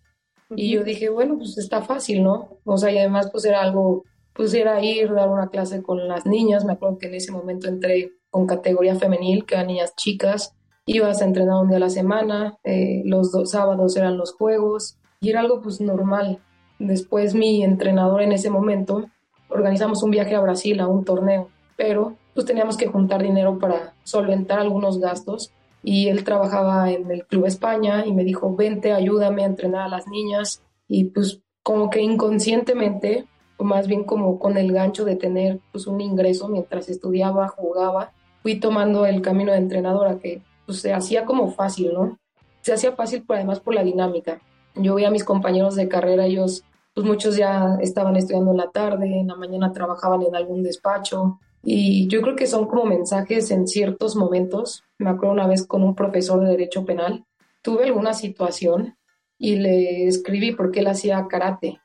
Y 0.56 0.72
yo 0.72 0.84
dije, 0.84 1.10
bueno, 1.10 1.38
pues 1.38 1.58
está 1.58 1.82
fácil, 1.82 2.24
¿no? 2.24 2.58
O 2.66 2.78
sea, 2.78 2.92
y 2.92 2.98
además 2.98 3.30
pues 3.32 3.46
era 3.46 3.62
algo 3.62 4.04
pusiera 4.36 4.84
ir, 4.84 5.14
dar 5.14 5.30
una 5.30 5.50
clase 5.50 5.82
con 5.82 6.08
las 6.08 6.26
niñas. 6.26 6.66
Me 6.66 6.74
acuerdo 6.74 7.00
que 7.00 7.08
en 7.08 7.16
ese 7.16 7.32
momento 7.32 7.68
entré 7.68 8.12
con 8.30 8.46
categoría 8.46 8.96
femenil, 8.96 9.46
que 9.46 9.56
eran 9.56 9.68
niñas 9.68 9.96
chicas. 9.96 10.54
Ibas 10.86 11.22
a 11.22 11.26
entrenar 11.26 11.62
un 11.62 11.70
día 11.70 11.78
a 11.78 11.80
la 11.80 11.90
semana, 11.90 12.60
eh, 12.64 13.02
los 13.06 13.32
dos 13.32 13.52
sábados 13.52 13.96
eran 13.96 14.18
los 14.18 14.34
juegos 14.34 14.98
y 15.22 15.30
era 15.30 15.40
algo 15.40 15.62
pues 15.62 15.82
normal. 15.82 16.40
Después 16.78 17.34
mi 17.34 17.64
entrenador 17.64 18.22
en 18.22 18.34
ese 18.34 18.50
momento 18.50 19.06
organizamos 19.50 20.04
un 20.04 20.12
viaje 20.12 20.36
a 20.36 20.42
Brasil 20.42 20.80
a 20.82 20.88
un 20.88 21.06
torneo, 21.06 21.50
pero 21.78 22.18
pues 22.34 22.46
teníamos 22.46 22.78
que 22.78 22.88
juntar 22.88 23.24
dinero 23.24 23.58
para 23.58 23.94
solventar 24.04 24.60
algunos 24.60 25.00
gastos 25.00 25.54
y 25.82 26.10
él 26.10 26.24
trabajaba 26.24 26.92
en 26.92 27.10
el 27.10 27.26
Club 27.26 27.46
España 27.46 28.06
y 28.06 28.14
me 28.14 28.24
dijo, 28.24 28.56
vente, 28.56 28.92
ayúdame 28.92 29.44
a 29.44 29.48
entrenar 29.48 29.84
a 29.84 29.90
las 29.90 30.08
niñas 30.08 30.62
y 30.88 31.06
pues 31.06 31.42
como 31.64 31.90
que 31.90 32.02
inconscientemente 32.02 33.26
o 33.58 33.64
más 33.64 33.88
bien 33.88 34.04
como 34.04 34.40
con 34.40 34.58
el 34.58 34.72
gancho 34.72 35.06
de 35.06 35.16
tener 35.16 35.60
pues 35.72 35.88
un 35.88 36.02
ingreso 36.02 36.48
mientras 36.48 36.90
estudiaba, 36.90 37.48
jugaba, 37.48 38.12
fui 38.42 38.60
tomando 38.60 39.06
el 39.06 39.22
camino 39.22 39.52
de 39.52 39.60
entrenadora 39.60 40.20
que 40.20 40.42
pues 40.66 40.82
se 40.82 40.94
hacía 40.94 41.26
como 41.26 41.52
fácil, 41.52 41.94
¿no? 41.94 42.18
Se 42.62 42.74
hacía 42.74 42.94
fácil 42.94 43.24
por, 43.24 43.36
además 43.38 43.60
por 43.60 43.76
la 43.76 43.84
dinámica. 43.84 44.42
Yo 44.76 44.96
veía 44.96 45.08
a 45.08 45.12
mis 45.12 45.24
compañeros 45.24 45.76
de 45.76 45.88
carrera, 45.88 46.26
ellos 46.26 46.64
pues 46.94 47.06
muchos 47.06 47.36
ya 47.36 47.78
estaban 47.82 48.16
estudiando 48.16 48.52
en 48.52 48.58
la 48.58 48.72
tarde, 48.72 49.20
en 49.20 49.28
la 49.28 49.36
mañana 49.36 49.72
trabajaban 49.72 50.22
en 50.24 50.36
algún 50.36 50.64
despacho 50.64 51.40
y 51.64 52.08
yo 52.08 52.22
creo 52.22 52.36
que 52.36 52.48
son 52.48 52.68
como 52.68 52.86
mensajes 52.86 53.52
en 53.52 53.68
ciertos 53.68 54.16
momentos. 54.16 54.84
Me 54.98 55.10
acuerdo 55.10 55.34
una 55.34 55.48
vez 55.48 55.66
con 55.66 55.84
un 55.84 55.96
profesor 55.96 56.42
de 56.42 56.52
derecho 56.52 56.86
penal, 56.86 57.26
tuve 57.62 57.86
alguna 57.86 58.14
situación 58.14 58.96
y 59.38 59.58
le 59.58 60.08
escribí 60.08 60.54
porque 60.54 60.80
él 60.80 60.88
hacía 60.88 61.28
karate 61.28 61.80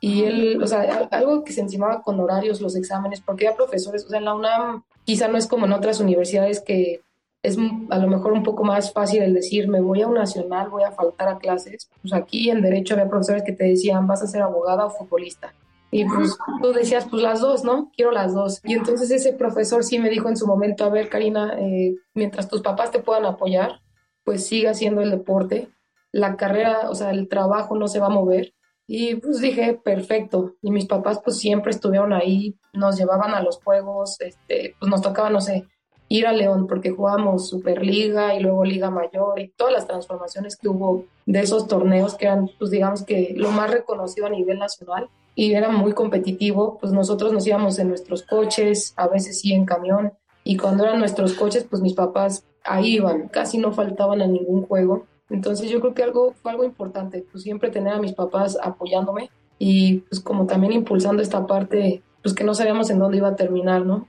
y 0.00 0.24
él, 0.24 0.62
o 0.62 0.66
sea, 0.66 1.08
algo 1.10 1.44
que 1.44 1.52
se 1.52 1.60
encimaba 1.60 2.02
con 2.02 2.18
horarios, 2.18 2.62
los 2.62 2.74
exámenes, 2.74 3.20
porque 3.20 3.46
había 3.46 3.56
profesores, 3.56 4.06
o 4.06 4.08
sea, 4.08 4.18
en 4.18 4.24
la 4.24 4.34
UNAM 4.34 4.82
quizá 5.04 5.28
no 5.28 5.36
es 5.36 5.46
como 5.46 5.66
en 5.66 5.72
otras 5.72 6.00
universidades 6.00 6.60
que 6.60 7.02
es 7.42 7.56
a 7.90 7.98
lo 7.98 8.08
mejor 8.08 8.32
un 8.32 8.42
poco 8.42 8.64
más 8.64 8.92
fácil 8.92 9.22
el 9.22 9.34
decir, 9.34 9.68
me 9.68 9.80
voy 9.80 10.02
a 10.02 10.06
un 10.06 10.14
nacional, 10.14 10.68
voy 10.68 10.84
a 10.84 10.92
faltar 10.92 11.28
a 11.28 11.38
clases. 11.38 11.88
Pues 12.02 12.12
aquí 12.12 12.50
en 12.50 12.60
Derecho 12.60 12.94
había 12.94 13.08
profesores 13.08 13.42
que 13.44 13.52
te 13.52 13.64
decían, 13.64 14.06
vas 14.06 14.22
a 14.22 14.26
ser 14.26 14.42
abogada 14.42 14.86
o 14.86 14.90
futbolista. 14.90 15.54
Y 15.90 16.04
pues 16.04 16.36
tú 16.62 16.72
decías, 16.72 17.06
pues 17.10 17.22
las 17.22 17.40
dos, 17.40 17.64
¿no? 17.64 17.90
Quiero 17.96 18.12
las 18.12 18.34
dos. 18.34 18.60
Y 18.64 18.74
entonces 18.74 19.10
ese 19.10 19.32
profesor 19.32 19.82
sí 19.84 19.98
me 19.98 20.10
dijo 20.10 20.28
en 20.28 20.36
su 20.36 20.46
momento, 20.46 20.84
a 20.84 20.90
ver, 20.90 21.08
Karina, 21.08 21.56
eh, 21.58 21.96
mientras 22.14 22.48
tus 22.48 22.62
papás 22.62 22.90
te 22.90 23.00
puedan 23.00 23.24
apoyar, 23.24 23.80
pues 24.22 24.46
siga 24.46 24.70
haciendo 24.70 25.00
el 25.00 25.10
deporte. 25.10 25.70
La 26.12 26.36
carrera, 26.36 26.90
o 26.90 26.94
sea, 26.94 27.10
el 27.10 27.28
trabajo 27.28 27.74
no 27.74 27.88
se 27.88 28.00
va 28.00 28.06
a 28.06 28.10
mover 28.10 28.52
y 28.92 29.14
pues 29.14 29.40
dije, 29.40 29.74
perfecto. 29.74 30.56
Y 30.62 30.72
mis 30.72 30.86
papás 30.86 31.20
pues 31.22 31.38
siempre 31.38 31.70
estuvieron 31.70 32.12
ahí, 32.12 32.56
nos 32.72 32.98
llevaban 32.98 33.34
a 33.34 33.40
los 33.40 33.62
juegos, 33.62 34.20
este, 34.20 34.74
pues 34.80 34.90
nos 34.90 35.00
tocaba, 35.00 35.30
no 35.30 35.40
sé, 35.40 35.64
ir 36.08 36.26
a 36.26 36.32
León 36.32 36.66
porque 36.66 36.90
jugábamos 36.90 37.48
Superliga 37.48 38.34
y 38.34 38.40
luego 38.40 38.64
Liga 38.64 38.90
Mayor 38.90 39.38
y 39.38 39.50
todas 39.50 39.72
las 39.72 39.86
transformaciones 39.86 40.56
que 40.56 40.68
hubo 40.68 41.04
de 41.24 41.38
esos 41.38 41.68
torneos 41.68 42.16
que 42.16 42.26
eran, 42.26 42.50
pues 42.58 42.72
digamos 42.72 43.04
que 43.04 43.32
lo 43.36 43.52
más 43.52 43.70
reconocido 43.70 44.26
a 44.26 44.30
nivel 44.30 44.58
nacional 44.58 45.08
y 45.36 45.52
era 45.54 45.70
muy 45.70 45.92
competitivo, 45.92 46.76
pues 46.80 46.92
nosotros 46.92 47.32
nos 47.32 47.46
íbamos 47.46 47.78
en 47.78 47.90
nuestros 47.90 48.24
coches, 48.24 48.92
a 48.96 49.06
veces 49.06 49.38
sí 49.38 49.52
en 49.52 49.66
camión 49.66 50.14
y 50.42 50.56
cuando 50.56 50.82
eran 50.82 50.98
nuestros 50.98 51.34
coches, 51.34 51.64
pues 51.70 51.80
mis 51.80 51.94
papás 51.94 52.44
ahí 52.64 52.96
iban, 52.96 53.28
casi 53.28 53.58
no 53.58 53.70
faltaban 53.70 54.20
a 54.20 54.26
ningún 54.26 54.66
juego 54.66 55.06
entonces 55.30 55.70
yo 55.70 55.80
creo 55.80 55.94
que 55.94 56.02
algo 56.02 56.34
fue 56.42 56.50
algo 56.52 56.64
importante, 56.64 57.24
pues 57.30 57.44
siempre 57.44 57.70
tener 57.70 57.94
a 57.94 58.00
mis 58.00 58.12
papás 58.12 58.58
apoyándome 58.62 59.30
y 59.58 59.98
pues 60.00 60.20
como 60.20 60.46
también 60.46 60.72
impulsando 60.72 61.22
esta 61.22 61.46
parte, 61.46 62.02
pues 62.22 62.34
que 62.34 62.44
no 62.44 62.54
sabíamos 62.54 62.90
en 62.90 62.98
dónde 62.98 63.18
iba 63.18 63.28
a 63.28 63.36
terminar, 63.36 63.86
¿no? 63.86 64.08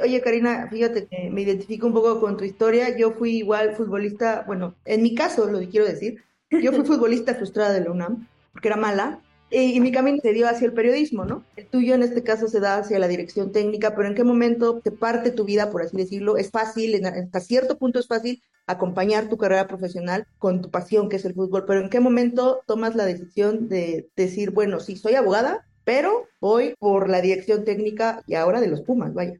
Oye, 0.00 0.20
Karina, 0.20 0.68
fíjate 0.70 1.06
que 1.06 1.30
me 1.30 1.42
identifico 1.42 1.86
un 1.86 1.94
poco 1.94 2.20
con 2.20 2.36
tu 2.36 2.44
historia. 2.44 2.96
Yo 2.96 3.12
fui 3.12 3.36
igual 3.36 3.76
futbolista, 3.76 4.44
bueno, 4.46 4.74
en 4.84 5.02
mi 5.02 5.14
caso, 5.14 5.46
lo 5.46 5.60
que 5.60 5.68
quiero 5.68 5.86
decir, 5.86 6.22
yo 6.50 6.72
fui 6.72 6.84
futbolista 6.84 7.34
frustrada 7.34 7.72
de 7.72 7.80
la 7.80 7.90
UNAM, 7.90 8.26
porque 8.52 8.68
era 8.68 8.76
mala, 8.76 9.20
y, 9.50 9.80
mi 9.80 9.92
camino 9.92 10.18
se 10.20 10.32
dio 10.32 10.48
hacia 10.48 10.66
el 10.66 10.72
periodismo, 10.72 11.24
¿no? 11.24 11.44
El 11.56 11.66
tuyo 11.66 11.94
en 11.94 12.02
este 12.02 12.22
caso 12.22 12.48
se 12.48 12.60
da 12.60 12.78
hacia 12.78 12.98
la 12.98 13.08
dirección 13.08 13.52
técnica, 13.52 13.94
pero 13.94 14.08
¿en 14.08 14.14
qué 14.14 14.24
momento 14.24 14.80
te 14.80 14.90
parte 14.90 15.30
tu 15.30 15.44
vida, 15.44 15.70
por 15.70 15.82
así 15.82 15.96
decirlo? 15.96 16.36
Es 16.36 16.50
fácil, 16.50 17.04
hasta 17.04 17.40
cierto 17.40 17.78
punto 17.78 18.00
es 18.00 18.08
fácil 18.08 18.42
acompañar 18.66 19.28
tu 19.28 19.36
carrera 19.36 19.66
profesional 19.66 20.26
con 20.38 20.60
tu 20.60 20.70
pasión, 20.70 21.08
que 21.08 21.16
es 21.16 21.24
el 21.24 21.34
fútbol, 21.34 21.64
pero 21.66 21.80
¿en 21.80 21.90
qué 21.90 22.00
momento 22.00 22.62
tomas 22.66 22.96
la 22.96 23.04
decisión 23.04 23.68
de 23.68 24.08
decir, 24.16 24.50
bueno, 24.50 24.80
sí, 24.80 24.96
soy 24.96 25.14
abogada, 25.14 25.66
pero 25.84 26.26
voy 26.40 26.74
por 26.78 27.08
la 27.10 27.20
dirección 27.20 27.64
técnica 27.64 28.22
y 28.26 28.34
ahora 28.34 28.60
de 28.60 28.68
los 28.68 28.80
Pumas, 28.80 29.14
vaya? 29.14 29.38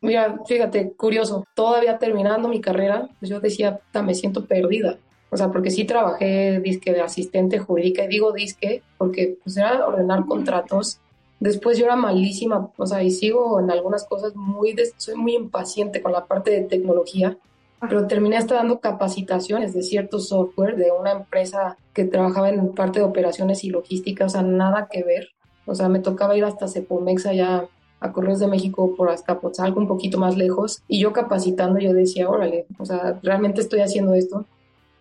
Mira, 0.00 0.38
fíjate, 0.46 0.92
curioso, 0.96 1.46
todavía 1.54 1.98
terminando 1.98 2.48
mi 2.48 2.60
carrera, 2.60 3.08
pues 3.20 3.30
yo 3.30 3.40
decía, 3.40 3.80
me 4.02 4.14
siento 4.14 4.46
perdida. 4.46 4.98
O 5.32 5.36
sea, 5.38 5.50
porque 5.50 5.70
sí 5.70 5.86
trabajé 5.86 6.60
disque 6.60 6.92
de 6.92 7.00
asistente 7.00 7.58
jurídica, 7.58 8.04
y 8.04 8.08
digo 8.08 8.32
disque 8.32 8.82
porque 8.98 9.38
pues 9.42 9.56
era 9.56 9.86
ordenar 9.86 10.26
contratos. 10.26 11.00
Después 11.40 11.78
yo 11.78 11.86
era 11.86 11.96
malísima, 11.96 12.70
o 12.76 12.86
sea, 12.86 13.02
y 13.02 13.10
sigo 13.10 13.58
en 13.58 13.70
algunas 13.70 14.04
cosas 14.04 14.36
muy, 14.36 14.76
soy 14.98 15.14
muy 15.14 15.34
impaciente 15.34 16.02
con 16.02 16.12
la 16.12 16.26
parte 16.26 16.50
de 16.50 16.60
tecnología, 16.60 17.38
pero 17.80 18.06
terminé 18.06 18.36
hasta 18.36 18.56
dando 18.56 18.78
capacitaciones 18.78 19.72
de 19.72 19.82
cierto 19.82 20.20
software 20.20 20.76
de 20.76 20.92
una 20.92 21.12
empresa 21.12 21.78
que 21.94 22.04
trabajaba 22.04 22.50
en 22.50 22.74
parte 22.74 22.98
de 22.98 23.06
operaciones 23.06 23.64
y 23.64 23.70
logística, 23.70 24.26
o 24.26 24.28
sea, 24.28 24.42
nada 24.42 24.88
que 24.92 25.02
ver. 25.02 25.30
O 25.64 25.74
sea, 25.74 25.88
me 25.88 26.00
tocaba 26.00 26.36
ir 26.36 26.44
hasta 26.44 26.68
Cepomex 26.68 27.24
allá 27.24 27.68
a 28.00 28.12
Correos 28.12 28.38
de 28.38 28.48
México 28.48 28.94
por 28.96 29.08
Azcapotzalco, 29.08 29.80
un 29.80 29.88
poquito 29.88 30.18
más 30.18 30.36
lejos, 30.36 30.82
y 30.88 31.00
yo 31.00 31.14
capacitando, 31.14 31.78
yo 31.78 31.94
decía, 31.94 32.28
órale, 32.28 32.66
o 32.78 32.84
sea, 32.84 33.18
realmente 33.22 33.62
estoy 33.62 33.80
haciendo 33.80 34.12
esto, 34.12 34.44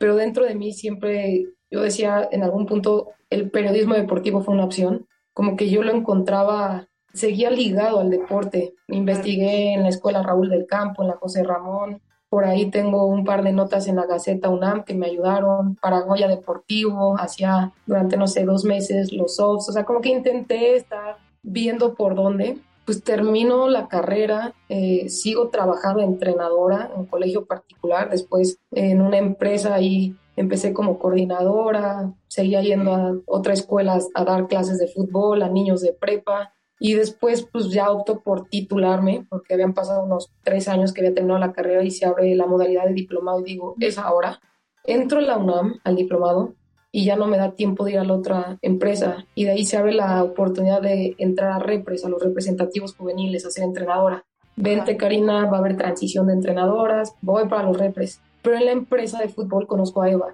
pero 0.01 0.15
dentro 0.15 0.45
de 0.45 0.55
mí 0.55 0.73
siempre, 0.73 1.45
yo 1.69 1.83
decía, 1.83 2.27
en 2.31 2.41
algún 2.41 2.65
punto, 2.65 3.09
el 3.29 3.51
periodismo 3.51 3.93
deportivo 3.93 4.41
fue 4.41 4.55
una 4.55 4.65
opción, 4.65 5.05
como 5.31 5.55
que 5.55 5.69
yo 5.69 5.83
lo 5.83 5.91
encontraba, 5.91 6.87
seguía 7.13 7.51
ligado 7.51 7.99
al 7.99 8.09
deporte, 8.09 8.73
investigué 8.87 9.73
en 9.73 9.83
la 9.83 9.89
escuela 9.89 10.23
Raúl 10.23 10.49
del 10.49 10.65
Campo, 10.65 11.03
en 11.03 11.09
la 11.09 11.17
José 11.17 11.43
Ramón, 11.43 12.01
por 12.29 12.45
ahí 12.45 12.71
tengo 12.71 13.05
un 13.05 13.23
par 13.25 13.43
de 13.43 13.51
notas 13.51 13.87
en 13.87 13.97
la 13.97 14.07
Gaceta 14.07 14.49
UNAM 14.49 14.85
que 14.85 14.95
me 14.95 15.05
ayudaron, 15.05 15.75
Paragoya 15.75 16.27
Deportivo, 16.27 17.15
hacía 17.19 17.71
durante, 17.85 18.17
no 18.17 18.25
sé, 18.25 18.43
dos 18.43 18.65
meses 18.65 19.13
los 19.13 19.35
softs, 19.35 19.69
o 19.69 19.71
sea, 19.71 19.83
como 19.83 20.01
que 20.01 20.09
intenté 20.09 20.77
estar 20.77 21.17
viendo 21.43 21.93
por 21.93 22.15
dónde, 22.15 22.57
pues 22.91 23.05
termino 23.05 23.69
la 23.69 23.87
carrera, 23.87 24.53
eh, 24.67 25.07
sigo 25.07 25.47
trabajando 25.47 26.01
entrenadora 26.01 26.91
en 26.93 27.05
colegio 27.05 27.45
particular, 27.45 28.09
después 28.09 28.59
en 28.71 29.01
una 29.01 29.17
empresa 29.17 29.79
y 29.79 30.17
empecé 30.35 30.73
como 30.73 30.99
coordinadora, 30.99 32.11
seguía 32.27 32.61
yendo 32.61 32.93
a 32.93 33.13
otras 33.27 33.59
escuelas 33.59 34.09
a 34.13 34.25
dar 34.25 34.49
clases 34.49 34.77
de 34.77 34.89
fútbol 34.89 35.41
a 35.41 35.47
niños 35.47 35.79
de 35.79 35.93
prepa 35.93 36.51
y 36.81 36.95
después 36.95 37.47
pues 37.49 37.69
ya 37.69 37.89
opto 37.89 38.19
por 38.19 38.49
titularme 38.49 39.25
porque 39.29 39.53
habían 39.53 39.73
pasado 39.73 40.03
unos 40.03 40.29
tres 40.43 40.67
años 40.67 40.91
que 40.91 40.99
había 40.99 41.13
terminado 41.13 41.39
la 41.39 41.53
carrera 41.53 41.85
y 41.85 41.91
se 41.91 42.05
abre 42.05 42.35
la 42.35 42.45
modalidad 42.45 42.87
de 42.87 42.93
diplomado 42.93 43.39
y 43.39 43.43
digo, 43.43 43.75
es 43.79 43.97
ahora. 43.97 44.41
Entro 44.83 45.21
en 45.21 45.27
la 45.27 45.37
UNAM 45.37 45.79
al 45.85 45.95
diplomado 45.95 46.55
y 46.91 47.05
ya 47.05 47.15
no 47.15 47.27
me 47.27 47.37
da 47.37 47.51
tiempo 47.51 47.85
de 47.85 47.91
ir 47.91 47.99
a 47.99 48.03
la 48.03 48.13
otra 48.13 48.57
empresa. 48.61 49.25
Y 49.33 49.45
de 49.45 49.51
ahí 49.51 49.65
se 49.65 49.77
abre 49.77 49.93
la 49.93 50.23
oportunidad 50.23 50.81
de 50.81 51.15
entrar 51.17 51.53
a 51.53 51.59
repres, 51.59 52.03
a 52.03 52.09
los 52.09 52.21
representativos 52.21 52.95
juveniles, 52.95 53.45
a 53.45 53.51
ser 53.51 53.63
entrenadora. 53.63 54.25
Vente, 54.55 54.97
Karina, 54.97 55.45
va 55.45 55.57
a 55.57 55.59
haber 55.59 55.77
transición 55.77 56.27
de 56.27 56.33
entrenadoras, 56.33 57.15
voy 57.21 57.47
para 57.47 57.63
los 57.63 57.77
repres. 57.77 58.21
Pero 58.41 58.57
en 58.57 58.65
la 58.65 58.71
empresa 58.71 59.19
de 59.19 59.29
fútbol 59.29 59.67
conozco 59.67 60.01
a 60.01 60.09
Eva. 60.09 60.33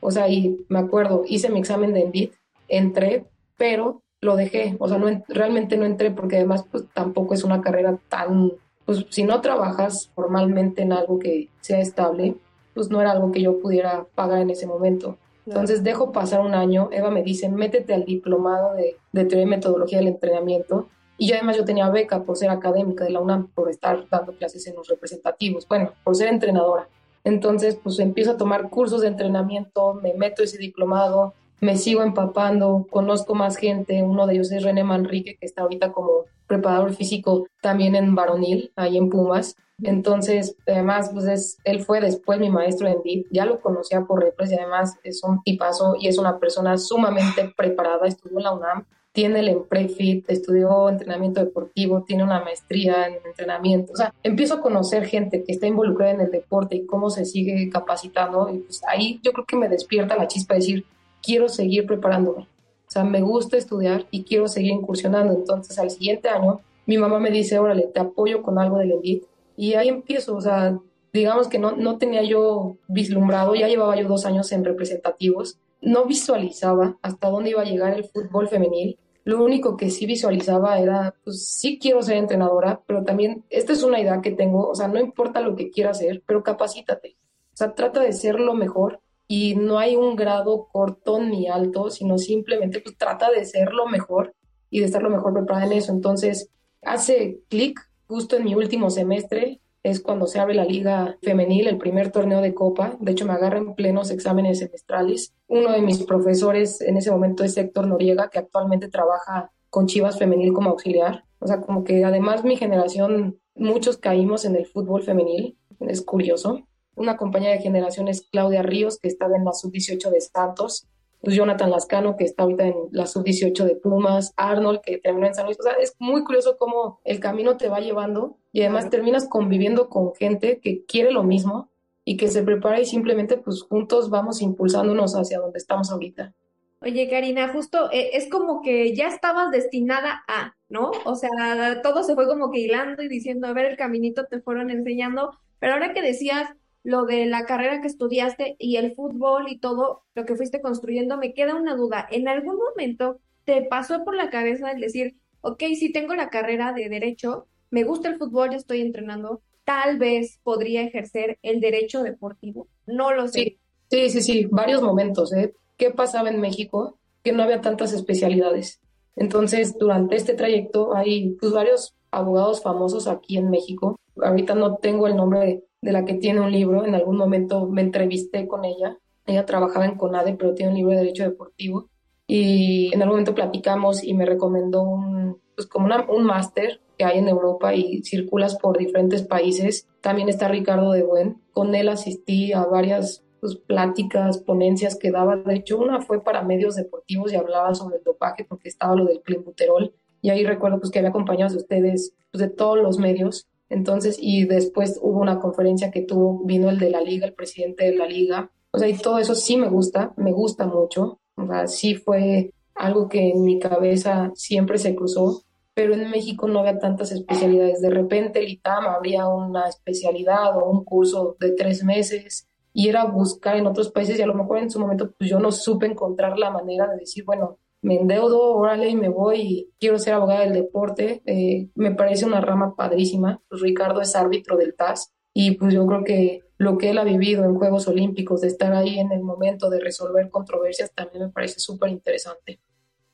O 0.00 0.10
sea, 0.10 0.28
y 0.28 0.64
me 0.68 0.78
acuerdo, 0.78 1.24
hice 1.26 1.50
mi 1.50 1.58
examen 1.58 1.92
de 1.92 2.02
Envid, 2.02 2.30
entré, 2.68 3.26
pero 3.56 4.02
lo 4.20 4.36
dejé. 4.36 4.76
O 4.78 4.88
sea, 4.88 4.98
no, 4.98 5.08
realmente 5.28 5.76
no 5.76 5.84
entré 5.84 6.10
porque 6.10 6.36
además 6.36 6.64
pues 6.70 6.84
tampoco 6.94 7.34
es 7.34 7.42
una 7.42 7.60
carrera 7.60 7.98
tan... 8.08 8.52
Pues 8.84 9.04
si 9.10 9.24
no 9.24 9.40
trabajas 9.40 10.12
formalmente 10.14 10.82
en 10.82 10.92
algo 10.92 11.18
que 11.18 11.48
sea 11.60 11.80
estable, 11.80 12.36
pues 12.72 12.88
no 12.88 13.00
era 13.00 13.10
algo 13.10 13.32
que 13.32 13.42
yo 13.42 13.58
pudiera 13.58 14.06
pagar 14.14 14.40
en 14.40 14.50
ese 14.50 14.66
momento. 14.68 15.18
Entonces 15.46 15.84
dejo 15.84 16.12
pasar 16.12 16.40
un 16.40 16.54
año, 16.54 16.88
Eva 16.90 17.10
me 17.10 17.22
dice, 17.22 17.48
métete 17.48 17.94
al 17.94 18.04
diplomado 18.04 18.74
de, 18.74 18.96
teoría 19.12 19.42
y 19.42 19.46
metodología 19.46 19.98
del 19.98 20.08
entrenamiento. 20.08 20.88
Y 21.18 21.28
yo 21.28 21.36
además 21.36 21.56
yo 21.56 21.64
tenía 21.64 21.88
beca 21.88 22.24
por 22.24 22.36
ser 22.36 22.50
académica 22.50 23.04
de 23.04 23.10
la 23.10 23.20
UNAM, 23.20 23.48
por 23.48 23.70
estar 23.70 24.06
dando 24.10 24.32
clases 24.32 24.66
en 24.66 24.74
los 24.74 24.88
representativos, 24.88 25.66
bueno, 25.68 25.92
por 26.04 26.16
ser 26.16 26.28
entrenadora. 26.28 26.88
Entonces, 27.24 27.78
pues 27.82 27.98
empiezo 27.98 28.32
a 28.32 28.36
tomar 28.36 28.68
cursos 28.70 29.00
de 29.00 29.08
entrenamiento, 29.08 29.94
me 29.94 30.14
meto 30.14 30.42
ese 30.42 30.58
diplomado, 30.58 31.34
me 31.60 31.76
sigo 31.76 32.02
empapando, 32.02 32.86
conozco 32.90 33.34
más 33.34 33.56
gente, 33.56 34.02
uno 34.02 34.26
de 34.26 34.34
ellos 34.34 34.52
es 34.52 34.62
René 34.62 34.84
Manrique, 34.84 35.36
que 35.36 35.46
está 35.46 35.62
ahorita 35.62 35.92
como 35.92 36.24
preparador 36.46 36.92
físico 36.92 37.46
también 37.60 37.94
en 37.94 38.14
Varonil, 38.14 38.72
ahí 38.76 38.96
en 38.96 39.10
Pumas. 39.10 39.56
Entonces, 39.82 40.56
además, 40.66 41.10
pues 41.12 41.26
es, 41.26 41.58
él 41.64 41.84
fue 41.84 42.00
después 42.00 42.40
mi 42.40 42.48
maestro 42.48 42.88
en 42.88 43.02
DIP, 43.02 43.26
ya 43.30 43.44
lo 43.44 43.60
conocía 43.60 44.02
por 44.02 44.22
repres 44.22 44.50
y 44.50 44.54
además 44.54 44.96
es 45.04 45.22
un 45.22 45.42
tipazo 45.42 45.96
y 46.00 46.08
es 46.08 46.16
una 46.18 46.38
persona 46.38 46.78
sumamente 46.78 47.52
preparada, 47.54 48.06
estudió 48.06 48.38
en 48.38 48.44
la 48.44 48.54
UNAM, 48.54 48.86
tiene 49.12 49.40
el 49.40 49.48
EMPREFIT, 49.48 50.30
estudió 50.30 50.88
entrenamiento 50.88 51.40
deportivo, 51.40 52.04
tiene 52.04 52.24
una 52.24 52.40
maestría 52.40 53.06
en 53.06 53.18
entrenamiento. 53.24 53.92
O 53.92 53.96
sea, 53.96 54.14
empiezo 54.22 54.54
a 54.54 54.60
conocer 54.62 55.06
gente 55.06 55.42
que 55.44 55.52
está 55.52 55.66
involucrada 55.66 56.12
en 56.12 56.20
el 56.22 56.30
deporte 56.30 56.76
y 56.76 56.86
cómo 56.86 57.10
se 57.10 57.24
sigue 57.24 57.68
capacitando 57.70 58.48
y 58.52 58.58
pues 58.58 58.82
ahí 58.86 59.20
yo 59.22 59.32
creo 59.32 59.46
que 59.46 59.56
me 59.56 59.68
despierta 59.68 60.16
la 60.16 60.28
chispa 60.28 60.54
de 60.54 60.60
decir, 60.60 60.86
quiero 61.22 61.48
seguir 61.48 61.86
preparándome. 61.86 62.42
O 62.42 62.90
sea, 62.90 63.04
me 63.04 63.20
gusta 63.20 63.56
estudiar 63.56 64.06
y 64.10 64.24
quiero 64.24 64.48
seguir 64.48 64.72
incursionando. 64.72 65.34
Entonces, 65.34 65.78
al 65.78 65.90
siguiente 65.90 66.28
año, 66.28 66.60
mi 66.86 66.98
mamá 66.98 67.18
me 67.18 67.30
dice, 67.30 67.58
órale, 67.58 67.88
te 67.92 68.00
apoyo 68.00 68.42
con 68.42 68.58
algo 68.58 68.78
del 68.78 68.92
ENVIT 68.92 69.24
y 69.56 69.74
ahí 69.74 69.88
empiezo, 69.88 70.36
o 70.36 70.40
sea, 70.40 70.78
digamos 71.12 71.48
que 71.48 71.58
no, 71.58 71.72
no 71.72 71.98
tenía 71.98 72.22
yo 72.22 72.76
vislumbrado, 72.88 73.54
ya 73.54 73.68
llevaba 73.68 73.96
yo 73.96 74.06
dos 74.06 74.26
años 74.26 74.52
en 74.52 74.64
representativos, 74.64 75.58
no 75.80 76.04
visualizaba 76.04 76.98
hasta 77.02 77.30
dónde 77.30 77.50
iba 77.50 77.62
a 77.62 77.66
llegar 77.66 77.94
el 77.94 78.04
fútbol 78.04 78.48
femenil. 78.48 78.98
Lo 79.24 79.42
único 79.42 79.76
que 79.76 79.90
sí 79.90 80.06
visualizaba 80.06 80.78
era, 80.78 81.14
pues 81.24 81.48
sí 81.48 81.78
quiero 81.80 82.00
ser 82.02 82.18
entrenadora, 82.18 82.80
pero 82.86 83.02
también 83.02 83.44
esta 83.50 83.72
es 83.72 83.82
una 83.82 84.00
idea 84.00 84.20
que 84.20 84.30
tengo, 84.30 84.68
o 84.68 84.74
sea, 84.74 84.88
no 84.88 85.00
importa 85.00 85.40
lo 85.40 85.56
que 85.56 85.70
quiera 85.70 85.90
hacer, 85.90 86.22
pero 86.26 86.42
capacítate. 86.42 87.16
O 87.52 87.56
sea, 87.56 87.74
trata 87.74 88.00
de 88.00 88.12
ser 88.12 88.38
lo 88.38 88.54
mejor 88.54 89.00
y 89.26 89.56
no 89.56 89.78
hay 89.78 89.96
un 89.96 90.14
grado 90.14 90.68
corto 90.70 91.20
ni 91.20 91.48
alto, 91.48 91.90
sino 91.90 92.18
simplemente 92.18 92.80
pues 92.80 92.96
trata 92.96 93.30
de 93.30 93.44
ser 93.44 93.72
lo 93.72 93.86
mejor 93.86 94.34
y 94.70 94.80
de 94.80 94.86
estar 94.86 95.02
lo 95.02 95.10
mejor 95.10 95.32
preparada 95.32 95.66
en 95.66 95.72
eso. 95.72 95.92
Entonces, 95.92 96.50
hace 96.82 97.40
clic 97.48 97.80
justo 98.06 98.36
en 98.36 98.44
mi 98.44 98.54
último 98.54 98.90
semestre 98.90 99.60
es 99.82 100.00
cuando 100.00 100.26
se 100.26 100.40
abre 100.40 100.54
la 100.54 100.64
liga 100.64 101.16
femenil, 101.22 101.68
el 101.68 101.78
primer 101.78 102.10
torneo 102.10 102.40
de 102.40 102.54
copa. 102.54 102.96
De 102.98 103.12
hecho, 103.12 103.24
me 103.24 103.34
agarro 103.34 103.58
en 103.58 103.74
plenos 103.74 104.10
exámenes 104.10 104.58
semestrales. 104.58 105.32
Uno 105.46 105.70
de 105.70 105.80
mis 105.80 106.02
profesores 106.02 106.80
en 106.80 106.96
ese 106.96 107.12
momento 107.12 107.44
es 107.44 107.56
Héctor 107.56 107.86
Noriega, 107.86 108.28
que 108.28 108.40
actualmente 108.40 108.88
trabaja 108.88 109.52
con 109.70 109.86
Chivas 109.86 110.18
Femenil 110.18 110.52
como 110.52 110.70
auxiliar. 110.70 111.24
O 111.38 111.46
sea, 111.46 111.60
como 111.60 111.84
que 111.84 112.04
además 112.04 112.42
mi 112.42 112.56
generación, 112.56 113.38
muchos 113.54 113.98
caímos 113.98 114.44
en 114.44 114.56
el 114.56 114.66
fútbol 114.66 115.04
femenil. 115.04 115.56
Es 115.80 116.02
curioso. 116.02 116.66
Una 116.96 117.16
compañera 117.16 117.52
de 117.52 117.60
generación 117.60 118.08
es 118.08 118.22
Claudia 118.22 118.62
Ríos, 118.62 118.98
que 118.98 119.08
estaba 119.08 119.36
en 119.36 119.44
la 119.44 119.52
sub-18 119.52 120.10
de 120.10 120.20
Santos 120.20 120.88
pues 121.26 121.34
Jonathan 121.34 121.72
Lascano, 121.72 122.16
que 122.16 122.22
está 122.22 122.44
ahorita 122.44 122.68
en 122.68 122.74
la 122.92 123.04
sub-18 123.04 123.64
de 123.64 123.74
Pumas, 123.74 124.32
Arnold, 124.36 124.80
que 124.80 124.98
terminó 124.98 125.26
en 125.26 125.34
San 125.34 125.46
Luis. 125.46 125.58
O 125.58 125.62
sea, 125.64 125.72
es 125.72 125.96
muy 125.98 126.22
curioso 126.22 126.56
cómo 126.56 127.00
el 127.02 127.18
camino 127.18 127.56
te 127.56 127.68
va 127.68 127.80
llevando 127.80 128.38
y 128.52 128.60
además 128.60 128.90
terminas 128.90 129.26
conviviendo 129.28 129.88
con 129.88 130.14
gente 130.14 130.60
que 130.60 130.84
quiere 130.84 131.10
lo 131.10 131.24
mismo 131.24 131.68
y 132.04 132.16
que 132.16 132.28
se 132.28 132.44
prepara 132.44 132.78
y 132.78 132.84
simplemente 132.84 133.38
pues 133.38 133.62
juntos 133.62 134.08
vamos 134.08 134.40
impulsándonos 134.40 135.16
hacia 135.16 135.40
donde 135.40 135.58
estamos 135.58 135.90
ahorita. 135.90 136.32
Oye, 136.80 137.10
Karina, 137.10 137.48
justo 137.48 137.90
eh, 137.90 138.10
es 138.12 138.30
como 138.30 138.62
que 138.62 138.94
ya 138.94 139.08
estabas 139.08 139.50
destinada 139.50 140.22
a, 140.28 140.54
¿no? 140.68 140.92
O 141.06 141.16
sea, 141.16 141.82
todo 141.82 142.04
se 142.04 142.14
fue 142.14 142.28
como 142.28 142.52
que 142.52 142.60
hilando 142.60 143.02
y 143.02 143.08
diciendo, 143.08 143.48
a 143.48 143.52
ver, 143.52 143.66
el 143.66 143.76
caminito 143.76 144.26
te 144.26 144.40
fueron 144.40 144.70
enseñando, 144.70 145.36
pero 145.58 145.72
ahora 145.72 145.92
que 145.92 146.02
decías, 146.02 146.50
lo 146.86 147.04
de 147.04 147.26
la 147.26 147.46
carrera 147.46 147.80
que 147.80 147.88
estudiaste 147.88 148.54
y 148.60 148.76
el 148.76 148.94
fútbol 148.94 149.48
y 149.48 149.58
todo 149.58 150.04
lo 150.14 150.24
que 150.24 150.36
fuiste 150.36 150.60
construyendo, 150.60 151.16
me 151.16 151.34
queda 151.34 151.56
una 151.56 151.74
duda. 151.74 152.06
¿En 152.12 152.28
algún 152.28 152.58
momento 152.58 153.18
te 153.44 153.62
pasó 153.62 154.04
por 154.04 154.14
la 154.14 154.30
cabeza 154.30 154.70
el 154.70 154.80
decir, 154.80 155.16
ok, 155.40 155.64
si 155.76 155.90
tengo 155.90 156.14
la 156.14 156.30
carrera 156.30 156.72
de 156.72 156.88
derecho, 156.88 157.48
me 157.70 157.82
gusta 157.82 158.08
el 158.08 158.18
fútbol, 158.18 158.50
ya 158.50 158.58
estoy 158.58 158.82
entrenando, 158.82 159.42
tal 159.64 159.98
vez 159.98 160.38
podría 160.44 160.82
ejercer 160.82 161.40
el 161.42 161.58
derecho 161.58 162.04
deportivo? 162.04 162.68
No 162.86 163.12
lo 163.12 163.26
sé. 163.26 163.58
Sí, 163.90 164.08
sí, 164.08 164.20
sí, 164.20 164.46
varios 164.48 164.80
momentos. 164.80 165.32
¿eh? 165.32 165.54
¿Qué 165.76 165.90
pasaba 165.90 166.30
en 166.30 166.40
México? 166.40 167.00
Que 167.24 167.32
no 167.32 167.42
había 167.42 167.60
tantas 167.62 167.94
especialidades. 167.94 168.80
Entonces, 169.16 169.76
durante 169.76 170.14
este 170.14 170.34
trayecto 170.34 170.94
hay 170.94 171.30
pues, 171.40 171.50
varios 171.50 171.96
abogados 172.12 172.62
famosos 172.62 173.08
aquí 173.08 173.38
en 173.38 173.50
México. 173.50 173.98
Ahorita 174.22 174.54
no 174.54 174.76
tengo 174.76 175.08
el 175.08 175.16
nombre 175.16 175.64
de 175.82 175.92
la 175.92 176.04
que 176.04 176.14
tiene 176.14 176.40
un 176.40 176.52
libro. 176.52 176.84
En 176.84 176.94
algún 176.94 177.16
momento 177.16 177.66
me 177.66 177.82
entrevisté 177.82 178.46
con 178.46 178.64
ella. 178.64 178.98
Ella 179.26 179.46
trabajaba 179.46 179.86
en 179.86 179.96
CONADE, 179.96 180.34
pero 180.34 180.54
tiene 180.54 180.72
un 180.72 180.78
libro 180.78 180.92
de 180.92 180.98
Derecho 180.98 181.24
Deportivo. 181.24 181.88
y 182.28 182.90
en 182.92 183.02
algún 183.02 183.14
momento 183.14 183.34
platicamos 183.34 184.02
y 184.02 184.12
me 184.14 184.26
recomendó 184.26 184.82
un, 184.82 185.38
pues 185.54 185.66
como 185.68 185.88
un 186.08 186.24
máster 186.24 186.80
que 186.96 187.04
hay 187.04 187.18
en 187.18 187.28
Europa 187.28 187.74
y 187.74 188.02
circulas 188.02 188.56
por 188.56 188.78
diferentes 188.78 189.22
países. 189.22 189.88
También 190.00 190.28
está 190.28 190.48
Ricardo 190.48 190.92
de 190.92 191.02
Buen. 191.02 191.40
Con 191.52 191.74
él 191.74 191.88
asistí 191.88 192.52
a 192.52 192.64
varias 192.64 193.22
pues, 193.40 193.56
pláticas, 193.56 194.38
ponencias 194.38 194.96
que 194.96 195.10
daba. 195.10 195.36
De 195.36 195.54
hecho, 195.54 195.78
una 195.78 196.00
fue 196.00 196.22
para 196.22 196.42
medios 196.42 196.76
deportivos 196.76 197.32
y 197.32 197.36
hablaba 197.36 197.74
sobre 197.74 197.96
el 197.96 198.04
dopaje 198.04 198.44
porque 198.44 198.68
estaba 198.68 198.94
lo 198.94 199.04
del 199.04 199.22
clenbuterol. 199.22 199.94
Y 200.22 200.30
ahí 200.30 200.44
recuerdo 200.44 200.78
pues, 200.78 200.90
que 200.90 200.98
había 200.98 201.10
acompañado 201.10 201.52
de 201.52 201.58
ustedes 201.58 202.14
pues, 202.30 202.40
de 202.40 202.48
todos 202.48 202.78
los 202.78 202.98
medios. 202.98 203.46
Entonces, 203.68 204.18
y 204.20 204.44
después 204.44 204.98
hubo 205.02 205.20
una 205.20 205.40
conferencia 205.40 205.90
que 205.90 206.02
tuvo, 206.02 206.44
vino 206.44 206.70
el 206.70 206.78
de 206.78 206.90
la 206.90 207.00
liga, 207.00 207.26
el 207.26 207.34
presidente 207.34 207.84
de 207.84 207.96
la 207.96 208.06
liga. 208.06 208.50
O 208.70 208.78
sea, 208.78 208.88
y 208.88 208.96
todo 208.96 209.18
eso 209.18 209.34
sí 209.34 209.56
me 209.56 209.68
gusta, 209.68 210.12
me 210.16 210.32
gusta 210.32 210.66
mucho. 210.66 211.20
O 211.36 211.46
sea, 211.46 211.66
sí 211.66 211.94
fue 211.94 212.52
algo 212.74 213.08
que 213.08 213.30
en 213.30 213.42
mi 213.42 213.58
cabeza 213.58 214.30
siempre 214.34 214.78
se 214.78 214.94
cruzó, 214.94 215.42
pero 215.74 215.94
en 215.94 216.10
México 216.10 216.46
no 216.48 216.60
había 216.60 216.78
tantas 216.78 217.12
especialidades. 217.12 217.80
De 217.80 217.90
repente 217.90 218.38
el 218.38 218.48
ITAM 218.48 218.86
habría 218.86 219.28
una 219.28 219.68
especialidad 219.68 220.56
o 220.56 220.70
un 220.70 220.84
curso 220.84 221.36
de 221.40 221.52
tres 221.52 221.84
meses 221.84 222.48
y 222.72 222.88
era 222.88 223.04
buscar 223.06 223.56
en 223.56 223.66
otros 223.66 223.90
países 223.90 224.18
y 224.18 224.22
a 224.22 224.26
lo 224.26 224.34
mejor 224.34 224.58
en 224.58 224.70
su 224.70 224.78
momento 224.78 225.12
pues 225.18 225.30
yo 225.30 225.38
no 225.38 225.50
supe 225.50 225.86
encontrar 225.86 226.38
la 226.38 226.50
manera 226.50 226.86
de 226.88 226.98
decir, 226.98 227.24
bueno, 227.24 227.58
me 227.82 227.96
endeudo, 227.96 228.54
órale, 228.54 228.94
me 228.96 229.08
voy 229.08 229.40
y 229.40 229.70
quiero 229.78 229.98
ser 229.98 230.14
abogada 230.14 230.40
del 230.40 230.54
deporte. 230.54 231.22
Eh, 231.26 231.68
me 231.74 231.94
parece 231.94 232.26
una 232.26 232.40
rama 232.40 232.74
padrísima. 232.74 233.40
Pues 233.48 233.60
Ricardo 233.60 234.00
es 234.00 234.16
árbitro 234.16 234.56
del 234.56 234.74
TAS 234.74 235.12
y 235.32 235.52
pues 235.52 235.72
yo 235.72 235.86
creo 235.86 236.04
que 236.04 236.40
lo 236.58 236.78
que 236.78 236.90
él 236.90 236.98
ha 236.98 237.04
vivido 237.04 237.44
en 237.44 237.54
Juegos 237.54 237.86
Olímpicos, 237.88 238.40
de 238.40 238.48
estar 238.48 238.72
ahí 238.72 238.98
en 238.98 239.12
el 239.12 239.22
momento 239.22 239.68
de 239.68 239.80
resolver 239.80 240.30
controversias, 240.30 240.92
también 240.94 241.24
me 241.24 241.30
parece 241.30 241.60
súper 241.60 241.90
interesante. 241.90 242.60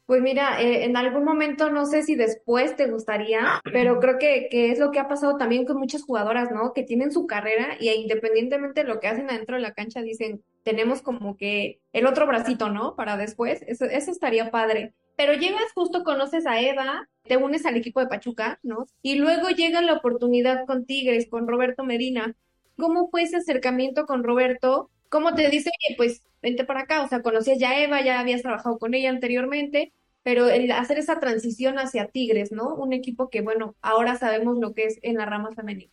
Pues 0.07 0.21
mira, 0.21 0.61
eh, 0.61 0.85
en 0.85 0.97
algún 0.97 1.25
momento, 1.25 1.71
no 1.71 1.87
sé 1.87 2.03
si 2.03 2.17
después 2.17 2.77
te 2.77 2.87
gustaría, 2.91 3.61
pero 3.65 4.01
creo 4.01 4.19
que, 4.19 4.49
que, 4.51 4.71
es 4.71 4.79
lo 4.79 4.91
que 4.91 4.99
ha 4.99 5.09
pasado 5.09 5.37
también 5.37 5.65
con 5.65 5.79
muchas 5.79 6.03
jugadoras, 6.03 6.51
¿no? 6.51 6.73
Que 6.73 6.83
tienen 6.83 7.13
su 7.13 7.27
carrera 7.27 7.77
y 7.79 7.89
independientemente 7.89 8.83
de 8.83 8.89
lo 8.89 9.01
que 9.01 9.09
hacen 9.09 9.31
adentro 9.31 9.57
de 9.57 9.63
la 9.63 9.75
cancha, 9.75 10.03
dicen, 10.03 10.43
tenemos 10.65 11.03
como 11.03 11.37
que 11.37 11.81
el 11.93 12.07
otro 12.07 12.27
bracito, 12.27 12.69
¿no? 12.69 12.97
Para 12.97 13.17
después, 13.17 13.63
eso, 13.67 13.85
eso 13.85 14.11
estaría 14.11 14.51
padre. 14.51 14.93
Pero 15.17 15.35
llegas 15.35 15.73
justo, 15.75 16.05
conoces 16.05 16.47
a 16.47 16.61
Eva, 16.61 17.09
te 17.25 17.37
unes 17.37 17.65
al 17.67 17.77
equipo 17.77 18.01
de 18.01 18.07
Pachuca, 18.07 18.59
¿no? 18.63 18.87
Y 19.03 19.17
luego 19.17 19.51
llega 19.51 19.83
la 19.83 19.95
oportunidad 19.95 20.67
con 20.67 20.85
Tigres, 20.85 21.29
con 21.29 21.47
Roberto 21.47 21.85
Medina. 21.85 22.35
¿Cómo 22.77 23.09
fue 23.09 23.23
ese 23.23 23.37
acercamiento 23.37 24.07
con 24.07 24.25
Roberto? 24.25 24.91
¿Cómo 25.13 25.35
te 25.35 25.51
dice, 25.51 25.71
pues 25.99 26.23
vente 26.41 26.65
para 26.65 26.81
acá? 26.81 27.05
O 27.05 27.09
sea, 27.09 27.21
conocías 27.21 27.59
ya 27.59 27.73
a 27.73 27.83
Eva, 27.83 28.03
ya 28.03 28.19
habías 28.19 28.41
trabajado 28.41 28.79
con 28.79 28.95
ella 28.95 29.11
anteriormente, 29.11 29.93
pero 30.23 30.49
el 30.49 30.73
hacer 30.73 30.99
esa 30.99 31.21
transición 31.21 31.79
hacia 31.79 32.09
Tigres, 32.09 32.51
¿no? 32.51 32.75
Un 32.77 32.95
equipo 32.95 33.29
que, 33.29 33.43
bueno, 33.43 33.75
ahora 33.83 34.17
sabemos 34.17 34.57
lo 34.59 34.73
que 34.73 34.87
es 34.87 34.99
en 35.03 35.19
la 35.19 35.27
rama 35.27 35.51
femenina. 35.53 35.93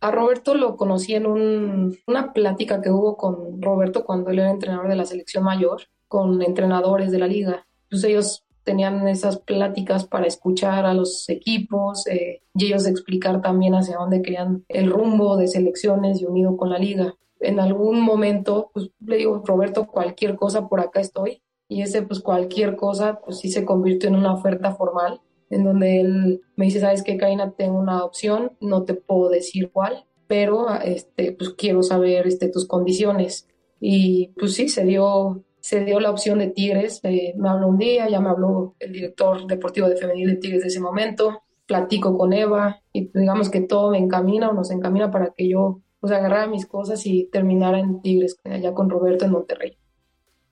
A 0.00 0.10
Roberto 0.10 0.54
lo 0.54 0.78
conocí 0.78 1.14
en 1.14 1.26
una 1.26 2.32
plática 2.32 2.80
que 2.80 2.88
hubo 2.88 3.18
con 3.18 3.60
Roberto 3.60 4.06
cuando 4.06 4.30
él 4.30 4.38
era 4.38 4.50
entrenador 4.50 4.88
de 4.88 4.96
la 4.96 5.04
selección 5.04 5.44
mayor, 5.44 5.82
con 6.06 6.40
entrenadores 6.40 7.12
de 7.12 7.18
la 7.18 7.26
liga. 7.26 7.66
Pues 7.90 8.02
ellos 8.04 8.46
tenían 8.62 9.06
esas 9.08 9.40
pláticas 9.40 10.06
para 10.06 10.26
escuchar 10.26 10.86
a 10.86 10.94
los 10.94 11.28
equipos 11.28 12.06
eh, 12.06 12.40
y 12.54 12.64
ellos 12.64 12.86
explicar 12.86 13.42
también 13.42 13.74
hacia 13.74 13.98
dónde 13.98 14.22
querían 14.22 14.64
el 14.68 14.90
rumbo 14.90 15.36
de 15.36 15.48
selecciones 15.48 16.22
y 16.22 16.24
unido 16.24 16.56
con 16.56 16.70
la 16.70 16.78
liga. 16.78 17.14
En 17.40 17.60
algún 17.60 18.00
momento, 18.00 18.70
pues 18.72 18.90
le 19.04 19.16
digo, 19.16 19.42
Roberto, 19.44 19.86
cualquier 19.86 20.36
cosa 20.36 20.68
por 20.68 20.80
acá 20.80 21.00
estoy. 21.00 21.42
Y 21.68 21.82
ese, 21.82 22.02
pues 22.02 22.20
cualquier 22.20 22.76
cosa, 22.76 23.20
pues 23.24 23.38
sí 23.38 23.50
se 23.50 23.64
convirtió 23.64 24.08
en 24.08 24.16
una 24.16 24.32
oferta 24.32 24.74
formal, 24.74 25.20
en 25.50 25.64
donde 25.64 26.00
él 26.00 26.40
me 26.56 26.64
dice, 26.66 26.80
¿sabes 26.80 27.02
qué, 27.02 27.16
Karina? 27.16 27.52
Tengo 27.52 27.78
una 27.78 28.04
opción, 28.04 28.52
no 28.60 28.84
te 28.84 28.94
puedo 28.94 29.28
decir 29.28 29.70
cuál, 29.70 30.06
pero 30.26 30.66
este, 30.82 31.32
pues 31.32 31.50
quiero 31.50 31.82
saber 31.82 32.26
este, 32.26 32.48
tus 32.48 32.66
condiciones. 32.66 33.46
Y 33.80 34.28
pues 34.38 34.54
sí, 34.54 34.68
se 34.68 34.84
dio 34.84 35.44
se 35.60 35.84
dio 35.84 36.00
la 36.00 36.10
opción 36.10 36.38
de 36.38 36.48
Tigres. 36.48 37.00
Eh, 37.02 37.34
me 37.36 37.50
habló 37.50 37.68
un 37.68 37.76
día, 37.76 38.08
ya 38.08 38.20
me 38.20 38.30
habló 38.30 38.74
el 38.78 38.92
director 38.92 39.46
deportivo 39.46 39.86
de 39.86 39.96
femenil 39.96 40.28
de 40.30 40.36
Tigres 40.36 40.62
de 40.62 40.68
ese 40.68 40.80
momento. 40.80 41.42
Platico 41.66 42.16
con 42.16 42.32
Eva 42.32 42.80
y 42.92 43.10
digamos 43.12 43.50
que 43.50 43.60
todo 43.60 43.90
me 43.90 43.98
encamina 43.98 44.48
o 44.48 44.54
nos 44.54 44.70
encamina 44.70 45.10
para 45.10 45.34
que 45.36 45.46
yo 45.46 45.80
pues 46.00 46.12
agarrara 46.12 46.46
mis 46.46 46.66
cosas 46.66 47.04
y 47.06 47.24
terminara 47.32 47.78
en 47.78 48.00
Tigres, 48.02 48.38
allá 48.44 48.74
con 48.74 48.90
Roberto 48.90 49.24
en 49.24 49.32
Monterrey. 49.32 49.78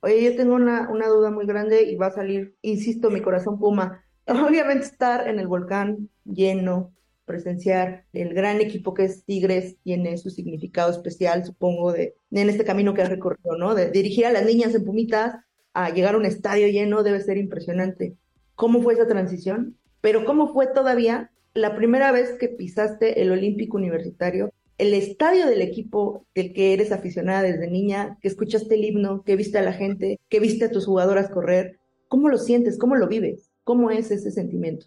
Oye, 0.01 0.23
yo 0.23 0.35
tengo 0.35 0.55
una, 0.55 0.89
una 0.89 1.07
duda 1.07 1.31
muy 1.31 1.45
grande 1.45 1.83
y 1.83 1.95
va 1.95 2.07
a 2.07 2.11
salir, 2.11 2.55
insisto, 2.61 3.09
mi 3.09 3.21
corazón 3.21 3.59
puma. 3.59 4.03
Obviamente 4.27 4.85
estar 4.85 5.27
en 5.27 5.39
el 5.39 5.47
volcán 5.47 6.09
lleno, 6.25 6.93
presenciar 7.25 8.05
el 8.13 8.33
gran 8.33 8.61
equipo 8.61 8.93
que 8.93 9.05
es 9.05 9.25
Tigres 9.25 9.77
tiene 9.83 10.17
su 10.17 10.29
significado 10.29 10.91
especial, 10.91 11.45
supongo, 11.45 11.91
de, 11.91 12.15
en 12.31 12.49
este 12.49 12.63
camino 12.63 12.93
que 12.93 13.01
has 13.01 13.09
recorrido, 13.09 13.57
¿no? 13.57 13.75
De 13.75 13.91
dirigir 13.91 14.25
a 14.25 14.31
las 14.31 14.45
niñas 14.45 14.73
en 14.75 14.85
Pumitas 14.85 15.35
a 15.73 15.89
llegar 15.91 16.15
a 16.15 16.17
un 16.17 16.25
estadio 16.25 16.67
lleno 16.67 17.03
debe 17.03 17.21
ser 17.21 17.37
impresionante. 17.37 18.15
¿Cómo 18.55 18.81
fue 18.81 18.93
esa 18.93 19.07
transición? 19.07 19.77
Pero 20.01 20.25
¿cómo 20.25 20.53
fue 20.53 20.67
todavía 20.67 21.31
la 21.53 21.75
primera 21.75 22.11
vez 22.11 22.33
que 22.39 22.49
pisaste 22.49 23.21
el 23.21 23.31
Olímpico 23.31 23.77
Universitario, 23.77 24.53
el 24.77 24.93
estadio 24.93 25.47
del 25.47 25.61
equipo 25.61 26.25
del 26.35 26.53
que 26.53 26.73
eres 26.73 26.91
aficionada 26.91 27.41
desde 27.41 27.69
niña, 27.69 28.17
que 28.21 28.27
escuchaste 28.27 28.75
el 28.75 28.85
himno, 28.85 29.23
que 29.23 29.35
viste 29.35 29.57
a 29.57 29.63
la 29.63 29.73
gente, 29.73 30.19
que 30.29 30.39
viste 30.39 30.65
a 30.65 30.71
tus 30.71 30.85
jugadoras 30.85 31.29
correr? 31.29 31.79
¿Cómo 32.07 32.29
lo 32.29 32.37
sientes? 32.37 32.77
¿Cómo 32.77 32.95
lo 32.95 33.07
vives? 33.07 33.51
¿Cómo 33.63 33.91
es 33.91 34.11
ese 34.11 34.31
sentimiento? 34.31 34.85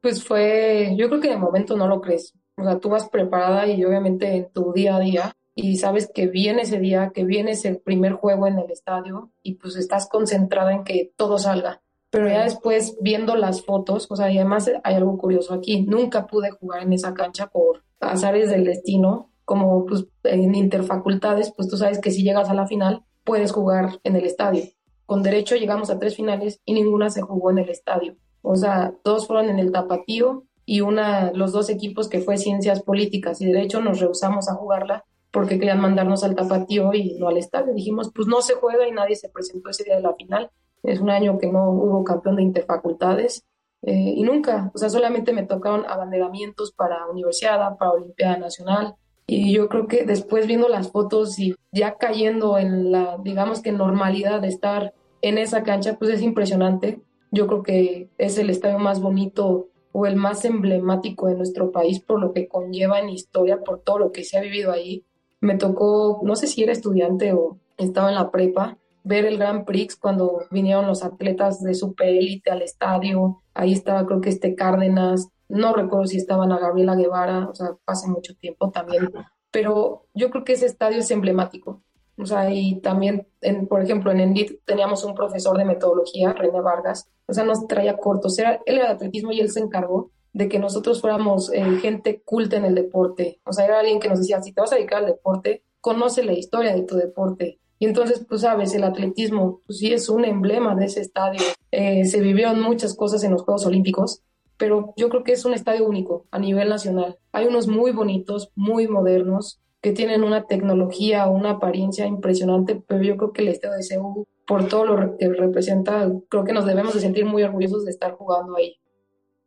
Pues 0.00 0.24
fue, 0.24 0.94
yo 0.96 1.08
creo 1.08 1.20
que 1.20 1.30
de 1.30 1.36
momento 1.36 1.76
no 1.76 1.88
lo 1.88 2.00
crees. 2.00 2.34
O 2.56 2.64
sea, 2.64 2.78
tú 2.78 2.88
vas 2.88 3.08
preparada 3.08 3.66
y 3.68 3.84
obviamente 3.84 4.26
en 4.34 4.50
tu 4.50 4.72
día 4.72 4.96
a 4.96 5.00
día 5.00 5.36
y 5.54 5.76
sabes 5.76 6.10
que 6.12 6.26
viene 6.26 6.62
ese 6.62 6.78
día, 6.78 7.10
que 7.14 7.24
viene 7.24 7.52
ese 7.52 7.74
primer 7.76 8.12
juego 8.12 8.46
en 8.46 8.58
el 8.58 8.70
estadio 8.70 9.30
y 9.42 9.54
pues 9.54 9.76
estás 9.76 10.08
concentrada 10.08 10.72
en 10.72 10.84
que 10.84 11.12
todo 11.16 11.38
salga. 11.38 11.82
Pero 12.10 12.28
ya 12.28 12.44
después 12.44 12.96
viendo 13.00 13.36
las 13.36 13.64
fotos, 13.64 14.06
o 14.08 14.16
sea, 14.16 14.30
y 14.30 14.38
además 14.38 14.70
hay 14.82 14.94
algo 14.94 15.18
curioso 15.18 15.54
aquí, 15.54 15.82
nunca 15.82 16.26
pude 16.26 16.50
jugar 16.50 16.82
en 16.82 16.92
esa 16.92 17.12
cancha 17.12 17.48
por 17.48 17.82
azares 18.00 18.50
del 18.50 18.64
destino, 18.64 19.30
como 19.44 19.86
pues 19.86 20.06
en 20.24 20.54
interfacultades, 20.54 21.52
pues 21.56 21.68
tú 21.68 21.76
sabes 21.76 22.00
que 22.00 22.10
si 22.10 22.22
llegas 22.22 22.50
a 22.50 22.54
la 22.54 22.66
final 22.66 23.04
puedes 23.24 23.52
jugar 23.52 24.00
en 24.04 24.16
el 24.16 24.24
estadio. 24.24 24.64
Con 25.06 25.22
derecho 25.22 25.56
llegamos 25.56 25.90
a 25.90 25.98
tres 25.98 26.16
finales 26.16 26.60
y 26.64 26.74
ninguna 26.74 27.08
se 27.10 27.22
jugó 27.22 27.50
en 27.50 27.58
el 27.58 27.70
estadio. 27.70 28.16
O 28.42 28.56
sea, 28.56 28.94
dos 29.04 29.26
fueron 29.26 29.48
en 29.48 29.58
el 29.58 29.72
tapatío 29.72 30.44
y 30.64 30.82
una, 30.82 31.32
los 31.32 31.52
dos 31.52 31.70
equipos 31.70 32.08
que 32.08 32.20
fue 32.20 32.36
ciencias 32.36 32.82
políticas 32.82 33.40
y 33.40 33.46
derecho 33.46 33.80
nos 33.80 34.00
rehusamos 34.00 34.50
a 34.50 34.54
jugarla 34.54 35.04
porque 35.30 35.58
querían 35.58 35.80
mandarnos 35.80 36.24
al 36.24 36.34
tapatío 36.34 36.92
y 36.92 37.16
no 37.18 37.28
al 37.28 37.38
estadio. 37.38 37.72
Dijimos, 37.72 38.10
pues 38.14 38.28
no 38.28 38.42
se 38.42 38.54
juega 38.54 38.86
y 38.86 38.92
nadie 38.92 39.16
se 39.16 39.28
presentó 39.28 39.70
ese 39.70 39.84
día 39.84 39.96
de 39.96 40.02
la 40.02 40.14
final. 40.14 40.50
Es 40.82 41.00
un 41.00 41.10
año 41.10 41.38
que 41.38 41.50
no 41.50 41.70
hubo 41.70 42.04
campeón 42.04 42.36
de 42.36 42.42
interfacultades 42.42 43.44
eh, 43.82 44.14
y 44.16 44.22
nunca, 44.22 44.70
o 44.74 44.78
sea, 44.78 44.90
solamente 44.90 45.32
me 45.32 45.44
tocaron 45.44 45.84
abanderamientos 45.86 46.72
para 46.72 47.06
Universidad, 47.06 47.76
para 47.78 47.92
Olimpiada 47.92 48.36
Nacional. 48.36 48.94
Y 49.26 49.52
yo 49.52 49.68
creo 49.68 49.86
que 49.86 50.04
después 50.04 50.46
viendo 50.46 50.68
las 50.68 50.90
fotos 50.90 51.38
y 51.38 51.54
ya 51.70 51.96
cayendo 51.96 52.58
en 52.58 52.90
la, 52.90 53.18
digamos 53.22 53.60
que 53.60 53.72
normalidad 53.72 54.40
de 54.40 54.48
estar 54.48 54.94
en 55.20 55.36
esa 55.38 55.62
cancha, 55.62 55.96
pues 55.98 56.10
es 56.10 56.22
impresionante 56.22 57.02
yo 57.30 57.46
creo 57.46 57.62
que 57.62 58.08
es 58.18 58.38
el 58.38 58.50
estadio 58.50 58.78
más 58.78 59.00
bonito 59.00 59.68
o 59.92 60.06
el 60.06 60.16
más 60.16 60.44
emblemático 60.44 61.26
de 61.26 61.34
nuestro 61.34 61.72
país 61.72 62.00
por 62.00 62.20
lo 62.20 62.32
que 62.32 62.48
conlleva 62.48 63.00
en 63.00 63.10
historia, 63.10 63.60
por 63.60 63.80
todo 63.80 63.98
lo 63.98 64.12
que 64.12 64.24
se 64.24 64.38
ha 64.38 64.40
vivido 64.40 64.72
ahí. 64.72 65.04
Me 65.40 65.56
tocó, 65.56 66.20
no 66.22 66.36
sé 66.36 66.46
si 66.46 66.62
era 66.62 66.72
estudiante 66.72 67.32
o 67.32 67.58
estaba 67.76 68.08
en 68.08 68.14
la 68.16 68.30
prepa, 68.30 68.78
ver 69.04 69.24
el 69.24 69.38
Grand 69.38 69.64
Prix 69.64 69.96
cuando 69.96 70.42
vinieron 70.50 70.86
los 70.86 71.02
atletas 71.04 71.62
de 71.62 71.74
super 71.74 72.08
élite 72.08 72.50
al 72.50 72.62
estadio. 72.62 73.42
Ahí 73.54 73.72
estaba, 73.72 74.06
creo 74.06 74.20
que 74.20 74.30
este 74.30 74.54
Cárdenas, 74.54 75.28
no 75.48 75.74
recuerdo 75.74 76.06
si 76.06 76.18
estaban 76.18 76.52
a 76.52 76.58
Gabriela 76.58 76.94
Guevara, 76.94 77.48
o 77.48 77.54
sea, 77.54 77.70
hace 77.86 78.08
mucho 78.08 78.34
tiempo 78.36 78.70
también. 78.70 79.10
Pero 79.50 80.06
yo 80.14 80.30
creo 80.30 80.44
que 80.44 80.52
ese 80.52 80.66
estadio 80.66 80.98
es 80.98 81.10
emblemático. 81.10 81.82
O 82.18 82.26
sea, 82.26 82.50
y 82.52 82.80
también, 82.80 83.28
en, 83.40 83.68
por 83.68 83.82
ejemplo, 83.82 84.10
en 84.10 84.20
Endit 84.20 84.60
teníamos 84.64 85.04
un 85.04 85.14
profesor 85.14 85.56
de 85.56 85.64
metodología, 85.64 86.32
René 86.32 86.60
Vargas, 86.60 87.08
o 87.26 87.32
sea, 87.32 87.44
nos 87.44 87.66
traía 87.68 87.96
cortos. 87.96 88.38
Era, 88.38 88.60
él 88.66 88.78
era 88.78 88.88
de 88.88 88.94
atletismo 88.94 89.30
y 89.32 89.40
él 89.40 89.50
se 89.50 89.60
encargó 89.60 90.10
de 90.32 90.48
que 90.48 90.58
nosotros 90.58 91.00
fuéramos 91.00 91.52
eh, 91.52 91.64
gente 91.80 92.22
culta 92.22 92.56
en 92.56 92.64
el 92.64 92.74
deporte. 92.74 93.40
O 93.44 93.52
sea, 93.52 93.64
era 93.64 93.78
alguien 93.78 94.00
que 94.00 94.08
nos 94.08 94.18
decía, 94.18 94.42
si 94.42 94.52
te 94.52 94.60
vas 94.60 94.72
a 94.72 94.76
dedicar 94.76 94.98
al 94.98 95.06
deporte, 95.06 95.62
conoce 95.80 96.24
la 96.24 96.32
historia 96.32 96.74
de 96.74 96.82
tu 96.82 96.96
deporte. 96.96 97.60
Y 97.78 97.86
entonces, 97.86 98.24
pues 98.28 98.40
sabes, 98.40 98.74
el 98.74 98.84
atletismo, 98.84 99.60
pues 99.66 99.78
sí 99.78 99.92
es 99.92 100.08
un 100.08 100.24
emblema 100.24 100.74
de 100.74 100.86
ese 100.86 101.00
estadio. 101.00 101.40
Eh, 101.70 102.04
se 102.04 102.20
vivieron 102.20 102.60
muchas 102.60 102.94
cosas 102.94 103.22
en 103.24 103.32
los 103.32 103.42
Juegos 103.42 103.66
Olímpicos, 103.66 104.22
pero 104.56 104.94
yo 104.96 105.08
creo 105.08 105.22
que 105.22 105.32
es 105.32 105.44
un 105.44 105.54
estadio 105.54 105.86
único 105.86 106.26
a 106.30 106.38
nivel 106.38 106.68
nacional. 106.68 107.18
Hay 107.32 107.46
unos 107.46 107.68
muy 107.68 107.92
bonitos, 107.92 108.50
muy 108.56 108.88
modernos, 108.88 109.60
que 109.80 109.92
tienen 109.92 110.24
una 110.24 110.46
tecnología, 110.46 111.26
una 111.26 111.50
apariencia 111.50 112.06
impresionante, 112.06 112.82
pero 112.86 113.02
yo 113.02 113.16
creo 113.16 113.32
que 113.32 113.42
el 113.42 113.48
estadio 113.48 113.76
de 113.76 113.82
Seúl 113.84 114.26
por 114.48 114.66
todo 114.66 114.86
lo 114.86 115.18
que 115.18 115.28
representa, 115.28 116.10
creo 116.30 116.42
que 116.42 116.54
nos 116.54 116.64
debemos 116.64 116.94
de 116.94 117.00
sentir 117.00 117.26
muy 117.26 117.42
orgullosos 117.42 117.84
de 117.84 117.90
estar 117.90 118.12
jugando 118.12 118.56
ahí. 118.56 118.80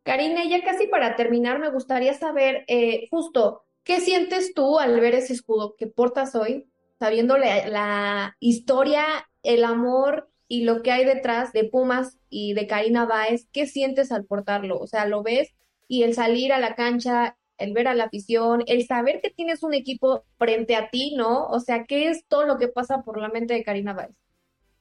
Karina, 0.04 0.44
ya 0.48 0.62
casi 0.62 0.86
para 0.86 1.16
terminar, 1.16 1.58
me 1.58 1.72
gustaría 1.72 2.14
saber 2.14 2.64
eh, 2.68 3.08
justo, 3.10 3.64
¿qué 3.82 4.00
sientes 4.00 4.54
tú 4.54 4.78
al 4.78 5.00
ver 5.00 5.16
ese 5.16 5.32
escudo 5.32 5.74
que 5.76 5.88
portas 5.88 6.36
hoy, 6.36 6.70
sabiendo 7.02 7.36
la, 7.36 8.36
historia, 8.38 9.04
el 9.42 9.64
amor 9.64 10.30
y 10.46 10.62
lo 10.62 10.82
que 10.82 10.92
hay 10.92 11.04
detrás 11.04 11.52
de 11.52 11.64
Pumas 11.64 12.16
y 12.30 12.54
de 12.54 12.68
Karina 12.68 13.06
Báez? 13.06 13.48
¿Qué 13.50 13.66
sientes 13.66 14.12
al 14.12 14.24
portarlo? 14.24 14.78
O 14.78 14.86
sea, 14.86 15.04
¿lo 15.06 15.24
ves? 15.24 15.52
Y 15.88 16.04
el 16.04 16.14
salir 16.14 16.52
a 16.52 16.60
la 16.60 16.76
cancha, 16.76 17.36
el 17.58 17.72
ver 17.72 17.88
a 17.88 17.94
la 17.94 18.04
afición, 18.04 18.62
el 18.68 18.86
saber 18.86 19.20
que 19.20 19.30
tienes 19.30 19.64
un 19.64 19.74
equipo 19.74 20.22
frente 20.38 20.76
a 20.76 20.90
ti, 20.90 21.16
¿no? 21.16 21.48
O 21.48 21.58
sea, 21.58 21.86
¿qué 21.86 22.08
es 22.08 22.24
todo 22.28 22.46
lo 22.46 22.56
que 22.56 22.68
pasa 22.68 23.02
por 23.02 23.20
la 23.20 23.30
mente 23.30 23.54
de 23.54 23.64
Karina 23.64 23.94
Báez? 23.94 24.14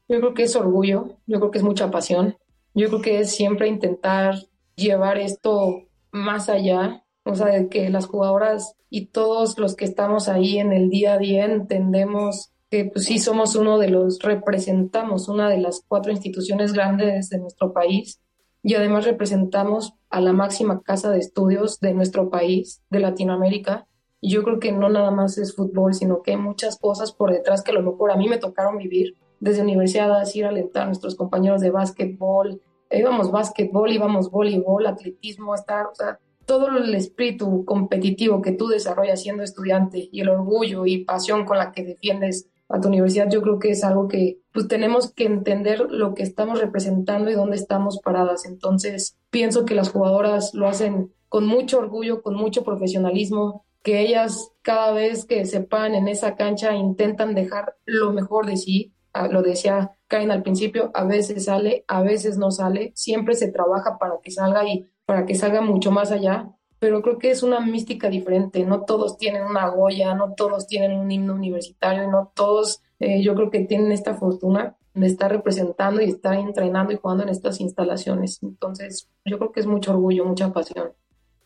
Yo 0.08 0.20
creo 0.20 0.36
que 0.36 0.44
es 0.44 0.56
orgullo, 0.56 1.18
yo 1.26 1.40
creo 1.40 1.50
que 1.50 1.58
es 1.58 1.64
mucha 1.64 1.90
pasión, 1.90 2.38
yo 2.76 2.90
creo 2.90 3.02
que 3.02 3.20
es 3.22 3.32
siempre 3.32 3.68
intentar 3.68 4.36
llevar 4.76 5.18
esto 5.18 5.88
más 6.12 6.50
allá, 6.50 7.01
o 7.24 7.36
sea, 7.36 7.48
de 7.48 7.70
que 7.70 7.90
las 7.90 8.08
jugadoras 8.08 8.76
y 8.90 9.08
todos 9.08 9.58
los 9.58 9.76
que 9.76 9.86
estamos 9.86 10.28
ahí 10.28 10.58
en 10.58 10.74
el 10.74 10.90
día 10.90 11.14
a 11.14 11.18
día 11.18 11.46
entendemos 11.46 12.52
que 12.70 12.86
pues 12.86 13.06
sí 13.06 13.20
somos 13.20 13.56
uno 13.56 13.78
de 13.78 13.90
los, 13.90 14.20
representamos 14.20 15.28
una 15.28 15.50
de 15.50 15.58
las 15.58 15.84
cuatro 15.88 16.12
instituciones 16.12 16.74
grandes 16.74 17.30
de 17.30 17.38
nuestro 17.38 17.74
país 17.74 18.22
y 18.64 18.76
además 18.76 19.06
representamos 19.06 19.94
a 20.10 20.22
la 20.22 20.34
máxima 20.34 20.82
casa 20.82 21.12
de 21.12 21.20
estudios 21.20 21.80
de 21.80 21.94
nuestro 21.94 22.30
país, 22.30 22.82
de 22.90 23.00
Latinoamérica. 23.00 23.88
Y 24.20 24.32
yo 24.32 24.44
creo 24.44 24.60
que 24.60 24.72
no 24.72 24.88
nada 24.90 25.10
más 25.10 25.38
es 25.38 25.56
fútbol, 25.56 25.96
sino 25.96 26.22
que 26.22 26.32
hay 26.32 26.38
muchas 26.38 26.78
cosas 26.78 27.12
por 27.12 27.32
detrás 27.32 27.64
que 27.64 27.72
a 27.72 27.74
lo 27.74 27.82
mejor 27.82 28.12
a 28.12 28.18
mí 28.18 28.28
me 28.30 28.38
tocaron 28.38 28.78
vivir 28.78 29.16
desde 29.40 29.64
universidad, 29.64 30.24
ir 30.36 30.46
a 30.46 30.50
alentar 30.50 30.84
a 30.84 30.86
nuestros 30.86 31.16
compañeros 31.16 31.62
de 31.62 31.72
básquetbol, 31.72 32.62
íbamos 32.92 33.32
básquetbol, 33.32 33.92
íbamos 33.92 34.30
voleibol, 34.30 34.86
atletismo, 34.86 35.56
estar, 35.56 35.88
o 35.88 35.96
sea, 35.96 36.20
todo 36.52 36.68
el 36.68 36.94
espíritu 36.96 37.64
competitivo 37.64 38.42
que 38.42 38.52
tú 38.52 38.68
desarrollas 38.68 39.22
siendo 39.22 39.42
estudiante 39.42 40.10
y 40.12 40.20
el 40.20 40.28
orgullo 40.28 40.86
y 40.86 41.06
pasión 41.06 41.46
con 41.46 41.58
la 41.58 41.72
que 41.72 41.86
defiendes 41.86 42.50
a 42.68 42.82
tu 42.82 42.90
universidad, 42.90 43.30
yo 43.30 43.42
creo 43.42 43.58
que 43.58 43.70
es 43.70 43.86
algo 43.86 44.10
que 44.10 44.40
pues 44.52 44.68
tenemos 44.68 45.14
que 45.14 45.24
entender 45.24 45.80
lo 45.90 46.14
que 46.14 46.24
estamos 46.24 46.60
representando 46.60 47.32
y 47.32 47.36
dónde 47.36 47.56
estamos 47.56 48.02
paradas. 48.04 48.44
Entonces, 48.44 49.18
pienso 49.30 49.64
que 49.64 49.76
las 49.76 49.92
jugadoras 49.92 50.54
lo 50.54 50.68
hacen 50.68 51.14
con 51.30 51.48
mucho 51.48 51.78
orgullo, 51.78 52.22
con 52.22 52.36
mucho 52.36 52.66
profesionalismo, 52.66 53.64
que 53.82 54.02
ellas 54.02 54.52
cada 54.62 54.92
vez 54.92 55.24
que 55.24 55.46
se 55.46 55.62
paran 55.62 55.96
en 55.96 56.10
esa 56.10 56.36
cancha 56.36 56.76
intentan 56.76 57.34
dejar 57.34 57.78
lo 57.86 58.12
mejor 58.12 58.46
de 58.46 58.58
sí. 58.58 58.92
Ah, 59.14 59.30
lo 59.30 59.42
decía 59.42 59.92
Karen 60.10 60.32
al 60.32 60.44
principio, 60.44 60.92
a 60.94 61.06
veces 61.06 61.46
sale, 61.46 61.86
a 61.88 62.02
veces 62.02 62.38
no 62.38 62.52
sale, 62.52 62.92
siempre 62.94 63.36
se 63.36 63.50
trabaja 63.50 63.98
para 63.98 64.16
que 64.22 64.32
salga 64.32 64.68
y 64.68 64.86
para 65.12 65.26
que 65.26 65.36
salga 65.36 65.60
mucho 65.60 65.92
más 65.92 66.10
allá, 66.10 66.48
pero 66.80 67.02
creo 67.02 67.20
que 67.20 67.32
es 67.32 67.44
una 67.44 67.60
mística 67.60 68.10
diferente, 68.10 68.64
no 68.64 68.86
todos 68.86 69.18
tienen 69.18 69.44
una 69.44 69.68
Goya, 69.68 70.16
no 70.16 70.36
todos 70.36 70.68
tienen 70.68 70.94
un 70.94 71.12
himno 71.12 71.34
universitario, 71.34 72.10
no 72.10 72.32
todos, 72.34 72.82
eh, 73.02 73.22
yo 73.22 73.36
creo 73.36 73.52
que 73.52 73.60
tienen 73.66 73.92
esta 73.92 74.16
fortuna 74.16 74.78
de 74.94 75.08
estar 75.08 75.30
representando 75.30 76.02
y 76.02 76.06
estar 76.06 76.36
entrenando 76.36 76.94
y 76.94 76.96
jugando 76.96 77.24
en 77.24 77.30
estas 77.30 77.60
instalaciones. 77.60 78.42
Entonces, 78.42 79.10
yo 79.26 79.38
creo 79.38 79.52
que 79.52 79.60
es 79.60 79.66
mucho 79.66 79.92
orgullo, 79.92 80.24
mucha 80.24 80.54
pasión. 80.54 80.94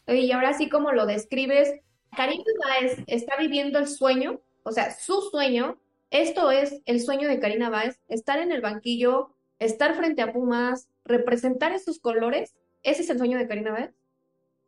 Y 0.05 0.31
ahora 0.31 0.53
sí 0.53 0.69
como 0.69 0.91
lo 0.91 1.07
describes, 1.07 1.73
Karina 2.15 2.43
Báez 2.67 2.99
está 3.07 3.35
viviendo 3.39 3.79
el 3.79 3.87
sueño, 3.87 4.41
o 4.61 4.71
sea, 4.71 4.91
su 4.91 5.21
sueño, 5.31 5.79
esto 6.11 6.51
es 6.51 6.83
el 6.85 6.99
sueño 6.99 7.27
de 7.27 7.39
Karina 7.39 7.71
Báez, 7.71 7.99
estar 8.09 8.37
en 8.37 8.51
el 8.51 8.61
banquillo, 8.61 9.31
estar 9.57 9.95
frente 9.95 10.21
a 10.21 10.31
Pumas, 10.33 10.87
representar 11.03 11.71
esos 11.71 11.97
colores, 11.97 12.53
¿ese 12.85 13.01
es 13.01 13.09
el 13.09 13.17
sueño 13.17 13.37
de 13.37 13.47
Karina 13.47 13.71
Báez? 13.71 13.91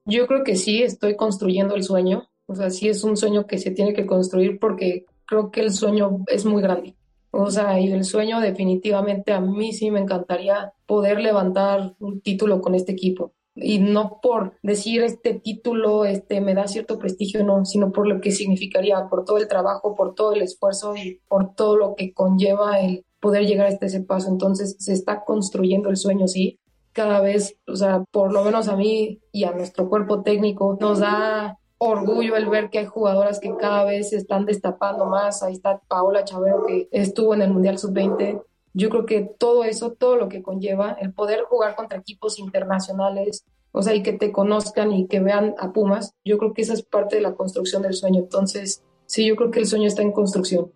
Yo 0.05 0.27
creo 0.27 0.43
que 0.43 0.55
sí, 0.55 0.83
estoy 0.83 1.15
construyendo 1.15 1.75
el 1.75 1.83
sueño. 1.83 2.29
O 2.47 2.55
sea, 2.55 2.69
sí 2.69 2.87
es 2.87 3.03
un 3.03 3.17
sueño 3.17 3.45
que 3.45 3.57
se 3.57 3.71
tiene 3.71 3.93
que 3.93 4.05
construir 4.05 4.59
porque 4.59 5.05
creo 5.25 5.51
que 5.51 5.61
el 5.61 5.71
sueño 5.71 6.23
es 6.27 6.45
muy 6.45 6.61
grande. 6.61 6.95
O 7.31 7.51
sea, 7.51 7.79
y 7.79 7.91
el 7.91 8.03
sueño 8.05 8.39
definitivamente 8.39 9.33
a 9.33 9.41
mí 9.41 9.73
sí 9.73 9.91
me 9.91 9.99
encantaría 9.99 10.73
poder 10.85 11.19
levantar 11.19 11.95
un 11.99 12.21
título 12.21 12.61
con 12.61 12.73
este 12.73 12.93
equipo. 12.93 13.33
Y 13.53 13.79
no 13.79 14.19
por 14.21 14.53
decir 14.61 15.01
este 15.01 15.33
título 15.33 16.05
este, 16.05 16.41
me 16.41 16.53
da 16.53 16.67
cierto 16.67 16.97
prestigio, 16.99 17.43
no, 17.43 17.65
sino 17.65 17.91
por 17.91 18.07
lo 18.07 18.21
que 18.21 18.31
significaría, 18.31 19.07
por 19.09 19.25
todo 19.25 19.37
el 19.37 19.47
trabajo, 19.47 19.95
por 19.95 20.15
todo 20.15 20.33
el 20.33 20.41
esfuerzo 20.41 20.95
y 20.95 21.19
por 21.27 21.53
todo 21.53 21.75
lo 21.75 21.95
que 21.95 22.13
conlleva 22.13 22.79
el 22.79 23.03
poder 23.19 23.45
llegar 23.45 23.67
hasta 23.67 23.87
ese 23.87 24.01
paso. 24.01 24.29
Entonces 24.29 24.75
se 24.79 24.93
está 24.93 25.25
construyendo 25.25 25.89
el 25.89 25.97
sueño, 25.97 26.27
sí, 26.27 26.59
cada 26.97 27.21
vez, 27.21 27.55
o 27.67 27.75
sea, 27.75 28.03
por 28.09 28.33
lo 28.33 28.43
menos 28.43 28.67
a 28.67 28.75
mí 28.75 29.21
y 29.31 29.43
a 29.43 29.51
nuestro 29.51 29.87
cuerpo 29.87 30.23
técnico, 30.23 30.79
nos 30.81 30.97
da 30.97 31.59
orgullo 31.77 32.35
el 32.35 32.49
ver 32.49 32.71
que 32.71 32.79
hay 32.79 32.85
jugadoras 32.87 33.39
que 33.39 33.55
cada 33.55 33.83
vez 33.83 34.09
se 34.09 34.17
están 34.17 34.45
destapando 34.45 35.05
más. 35.05 35.43
Ahí 35.43 35.53
está 35.53 35.79
Paola 35.87 36.25
Chavero 36.25 36.65
que 36.65 36.89
estuvo 36.91 37.35
en 37.35 37.43
el 37.43 37.53
Mundial 37.53 37.77
Sub-20. 37.77 38.41
Yo 38.73 38.89
creo 38.89 39.05
que 39.05 39.29
todo 39.37 39.63
eso, 39.63 39.91
todo 39.91 40.15
lo 40.15 40.27
que 40.27 40.41
conlleva, 40.41 40.97
el 40.99 41.13
poder 41.13 41.43
jugar 41.43 41.75
contra 41.75 41.99
equipos 41.99 42.39
internacionales, 42.39 43.45
o 43.71 43.83
sea, 43.83 43.93
y 43.93 44.01
que 44.01 44.13
te 44.13 44.31
conozcan 44.31 44.91
y 44.91 45.07
que 45.07 45.19
vean 45.19 45.53
a 45.59 45.73
Pumas, 45.73 46.15
yo 46.25 46.39
creo 46.39 46.55
que 46.55 46.63
esa 46.63 46.73
es 46.73 46.81
parte 46.81 47.17
de 47.17 47.21
la 47.21 47.35
construcción 47.35 47.83
del 47.83 47.93
sueño. 47.93 48.21
Entonces, 48.21 48.83
sí, 49.05 49.27
yo 49.27 49.35
creo 49.35 49.51
que 49.51 49.59
el 49.59 49.67
sueño 49.67 49.87
está 49.87 50.01
en 50.01 50.11
construcción. 50.11 50.71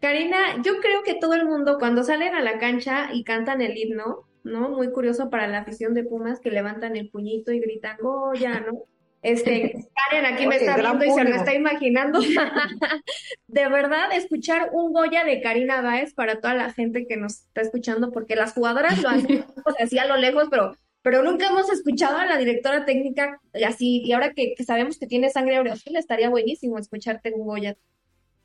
Karina, 0.00 0.60
yo 0.64 0.80
creo 0.80 1.04
que 1.04 1.14
todo 1.14 1.34
el 1.34 1.46
mundo 1.46 1.76
cuando 1.78 2.02
salen 2.02 2.34
a 2.34 2.42
la 2.42 2.58
cancha 2.58 3.14
y 3.14 3.22
cantan 3.22 3.62
el 3.62 3.78
himno, 3.78 4.24
¿no? 4.44 4.68
Muy 4.68 4.90
curioso 4.90 5.30
para 5.30 5.48
la 5.48 5.58
afición 5.58 5.94
de 5.94 6.04
Pumas 6.04 6.38
que 6.38 6.50
levantan 6.50 6.96
el 6.96 7.10
puñito 7.10 7.50
y 7.52 7.60
gritan 7.60 7.96
Goya, 8.00 8.60
¿no? 8.60 8.84
Este, 9.24 9.72
Karen 10.10 10.26
aquí 10.26 10.46
me 10.46 10.56
está 10.56 10.76
viendo 10.76 11.04
y 11.04 11.10
se 11.10 11.24
lo 11.24 11.34
está 11.34 11.54
imaginando. 11.54 12.20
de 13.48 13.68
verdad, 13.68 14.12
escuchar 14.12 14.68
un 14.72 14.92
Goya 14.92 15.24
de 15.24 15.40
Karina 15.40 15.80
Báez 15.80 16.12
para 16.12 16.40
toda 16.40 16.54
la 16.54 16.72
gente 16.72 17.06
que 17.06 17.16
nos 17.16 17.40
está 17.44 17.62
escuchando, 17.62 18.12
porque 18.12 18.36
las 18.36 18.52
jugadoras 18.52 19.02
lo 19.02 19.08
hacen 19.08 19.44
así 19.80 19.98
a 19.98 20.04
lo 20.04 20.18
lejos, 20.18 20.48
pero, 20.50 20.76
pero 21.00 21.22
nunca 21.22 21.48
hemos 21.48 21.72
escuchado 21.72 22.18
a 22.18 22.26
la 22.26 22.36
directora 22.36 22.84
técnica 22.84 23.40
así, 23.66 24.02
y 24.04 24.12
ahora 24.12 24.34
que, 24.34 24.54
sabemos 24.64 24.98
que 24.98 25.06
tiene 25.06 25.30
sangre 25.30 25.56
aureosil, 25.56 25.96
estaría 25.96 26.28
buenísimo 26.28 26.78
escucharte 26.78 27.32
un 27.34 27.46
Goya. 27.46 27.76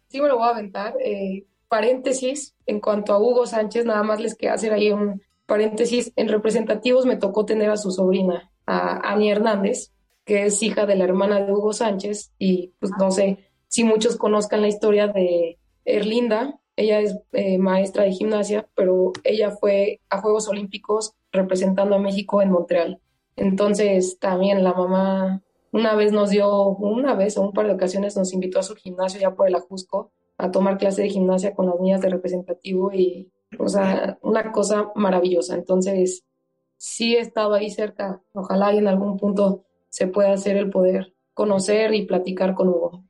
Sí, 0.07 0.21
me 0.21 0.29
lo 0.29 0.37
voy 0.37 0.47
a 0.47 0.51
aventar. 0.51 0.95
Eh, 1.03 1.45
paréntesis, 1.67 2.55
en 2.65 2.79
cuanto 2.79 3.11
a 3.11 3.19
Hugo 3.19 3.45
Sánchez, 3.45 3.85
nada 3.85 4.01
más 4.03 4.21
les 4.21 4.33
queda 4.33 4.53
hacer 4.53 4.71
ahí 4.71 4.91
un, 4.91 5.21
paréntesis, 5.49 6.13
en 6.15 6.29
representativos 6.29 7.05
me 7.05 7.17
tocó 7.17 7.43
tener 7.43 7.69
a 7.69 7.75
su 7.75 7.91
sobrina, 7.91 8.49
a 8.65 9.11
Ani 9.11 9.29
Hernández, 9.29 9.91
que 10.23 10.45
es 10.45 10.63
hija 10.63 10.85
de 10.85 10.95
la 10.95 11.03
hermana 11.03 11.41
de 11.41 11.51
Hugo 11.51 11.73
Sánchez, 11.73 12.31
y 12.39 12.71
pues 12.79 12.93
no 12.97 13.11
sé 13.11 13.49
si 13.67 13.83
muchos 13.83 14.15
conozcan 14.15 14.61
la 14.61 14.69
historia 14.69 15.07
de 15.07 15.59
Erlinda, 15.83 16.59
ella 16.77 17.01
es 17.01 17.17
eh, 17.33 17.57
maestra 17.57 18.03
de 18.05 18.13
gimnasia, 18.13 18.69
pero 18.73 19.11
ella 19.25 19.51
fue 19.51 19.99
a 20.09 20.21
Juegos 20.21 20.47
Olímpicos 20.47 21.13
representando 21.31 21.95
a 21.95 21.99
México 21.99 22.41
en 22.41 22.51
Montreal. 22.51 23.01
Entonces 23.35 24.17
también 24.19 24.63
la 24.63 24.73
mamá 24.73 25.41
una 25.71 25.95
vez 25.95 26.13
nos 26.13 26.29
dio, 26.29 26.69
una 26.69 27.15
vez 27.15 27.37
o 27.37 27.41
un 27.41 27.53
par 27.53 27.67
de 27.67 27.73
ocasiones 27.73 28.15
nos 28.15 28.33
invitó 28.33 28.59
a 28.59 28.63
su 28.63 28.75
gimnasio 28.75 29.19
ya 29.19 29.35
por 29.35 29.47
el 29.47 29.55
Ajusco 29.55 30.11
a 30.37 30.51
tomar 30.51 30.77
clase 30.77 31.01
de 31.01 31.09
gimnasia 31.09 31.53
con 31.53 31.67
las 31.67 31.79
niñas 31.79 32.01
de 32.01 32.09
representativo 32.09 32.93
y 32.93 33.29
o 33.57 33.67
sea, 33.67 34.17
una 34.21 34.51
cosa 34.51 34.91
maravillosa. 34.95 35.55
Entonces, 35.55 36.23
sí 36.77 37.15
he 37.15 37.19
estado 37.19 37.53
ahí 37.53 37.69
cerca. 37.69 38.21
Ojalá 38.33 38.73
y 38.73 38.77
en 38.77 38.87
algún 38.87 39.17
punto 39.17 39.65
se 39.89 40.07
pueda 40.07 40.33
hacer 40.33 40.57
el 40.57 40.69
poder 40.69 41.13
conocer 41.33 41.93
y 41.93 42.05
platicar 42.05 42.53
con 42.55 42.69
Hugo. 42.69 43.03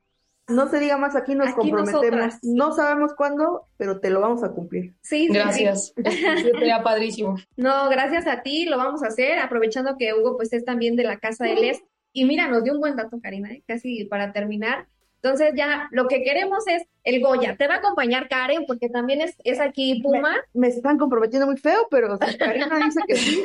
No 0.50 0.68
se 0.68 0.80
diga 0.80 0.96
más, 0.96 1.14
aquí 1.14 1.34
nos 1.36 1.54
comprometemos. 1.54 2.34
No 2.42 2.72
sabemos 2.72 3.14
cuándo, 3.14 3.68
pero 3.76 4.00
te 4.00 4.10
lo 4.10 4.20
vamos 4.20 4.42
a 4.42 4.50
cumplir. 4.50 4.94
Sí, 5.00 5.28
Gracias. 5.28 5.94
Sería 6.42 6.82
padrísimo. 6.82 7.36
No, 7.56 7.88
gracias 7.88 8.26
a 8.26 8.42
ti, 8.42 8.66
lo 8.66 8.76
vamos 8.76 9.04
a 9.04 9.06
hacer, 9.06 9.38
aprovechando 9.38 9.96
que 9.96 10.12
Hugo 10.12 10.36
pues 10.36 10.52
es 10.52 10.64
también 10.64 10.96
de 10.96 11.04
la 11.04 11.18
Casa 11.18 11.44
de 11.44 11.54
Les. 11.54 11.82
Y 12.12 12.24
mira, 12.24 12.48
nos 12.48 12.64
dio 12.64 12.72
un 12.72 12.80
buen 12.80 12.96
dato, 12.96 13.20
Karina, 13.22 13.52
¿eh? 13.52 13.62
casi 13.66 14.04
para 14.06 14.32
terminar. 14.32 14.88
Entonces 15.22 15.52
ya 15.54 15.88
lo 15.90 16.08
que 16.08 16.22
queremos 16.22 16.66
es 16.66 16.84
el 17.04 17.20
Goya. 17.20 17.56
Te 17.56 17.66
va 17.66 17.74
a 17.74 17.78
acompañar 17.78 18.28
Karen 18.28 18.64
porque 18.66 18.88
también 18.88 19.20
es, 19.20 19.36
es 19.44 19.60
aquí 19.60 20.00
Puma. 20.02 20.36
Me, 20.54 20.68
están 20.68 20.96
comprometiendo 20.96 21.46
muy 21.46 21.58
feo, 21.58 21.86
pero 21.90 22.18
Karina 22.38 22.78
dice 22.78 23.00
que 23.06 23.16
sí. 23.16 23.44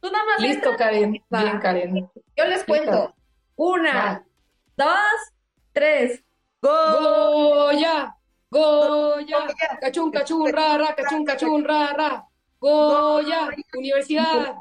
Tú 0.00 0.10
nada 0.10 0.24
más. 0.26 0.40
Listo, 0.40 0.76
Karen. 0.76 1.12
Bien, 1.30 1.58
Karen. 1.60 2.10
Yo 2.36 2.44
les 2.44 2.62
cuento. 2.64 3.14
Una, 3.56 4.22
dos, 4.76 4.86
tres. 5.72 6.22
Goya. 6.60 8.14
Goya. 8.50 9.38
Cachun, 9.80 10.10
cachun, 10.10 10.52
ra, 10.52 10.76
ra, 10.76 10.94
cachun, 10.94 11.24
cachun, 11.24 11.64
ra, 11.64 11.92
ra. 11.94 12.26
Goya. 12.60 13.48
Universidad. 13.74 14.56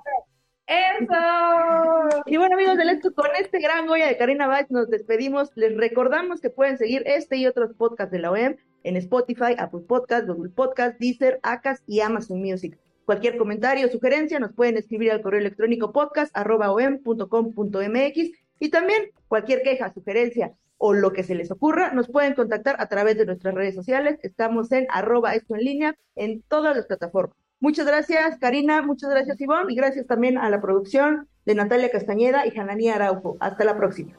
¡Eso! 0.67 1.13
Y 2.27 2.37
bueno, 2.37 2.55
amigos 2.55 2.77
del 2.77 2.89
esto, 2.89 3.13
con 3.13 3.27
este 3.39 3.59
gran 3.59 3.85
Goya 3.87 4.07
de 4.07 4.17
Karina 4.17 4.47
Bach 4.47 4.67
nos 4.69 4.89
despedimos. 4.89 5.51
Les 5.55 5.77
recordamos 5.77 6.41
que 6.41 6.49
pueden 6.49 6.77
seguir 6.77 7.03
este 7.05 7.37
y 7.37 7.45
otros 7.45 7.75
podcasts 7.75 8.11
de 8.11 8.19
la 8.19 8.31
OEM 8.31 8.57
en 8.83 8.95
Spotify, 8.95 9.55
Apple 9.57 9.81
Podcasts, 9.87 10.27
Google 10.27 10.49
Podcasts, 10.49 10.97
Deezer, 10.99 11.39
Acas 11.43 11.83
y 11.85 11.99
Amazon 11.99 12.39
Music. 12.39 12.79
Cualquier 13.05 13.37
comentario 13.37 13.85
o 13.85 13.89
sugerencia 13.89 14.39
nos 14.39 14.53
pueden 14.53 14.77
escribir 14.77 15.11
al 15.11 15.21
correo 15.21 15.39
electrónico 15.39 15.91
podcast.om.com.mx 15.91 18.31
y 18.59 18.69
también 18.69 19.11
cualquier 19.27 19.61
queja, 19.61 19.93
sugerencia 19.93 20.53
o 20.77 20.93
lo 20.93 21.13
que 21.13 21.23
se 21.23 21.35
les 21.35 21.51
ocurra, 21.51 21.93
nos 21.93 22.09
pueden 22.09 22.33
contactar 22.33 22.75
a 22.79 22.87
través 22.87 23.17
de 23.17 23.25
nuestras 23.25 23.53
redes 23.53 23.75
sociales. 23.75 24.17
Estamos 24.23 24.71
en 24.71 24.87
arroba 24.89 25.35
esto 25.35 25.55
en 25.55 25.61
línea 25.61 25.95
en 26.15 26.41
todas 26.41 26.75
las 26.75 26.87
plataformas. 26.87 27.44
Muchas 27.65 27.87
gracias, 27.87 28.37
Karina, 28.37 28.83
muchas 28.83 29.09
gracias, 29.09 29.41
Ivonne, 29.41 29.73
y 29.73 29.75
gracias 29.75 30.05
también 30.05 30.37
a 30.37 30.51
la 30.51 30.61
producción 30.61 31.27
de 31.47 31.55
Natalia 31.55 31.89
Castañeda 31.89 32.45
y 32.45 32.55
Hananía 32.55 32.93
Araujo. 32.93 33.37
Hasta 33.39 33.63
la 33.63 33.75
próxima. 33.75 34.13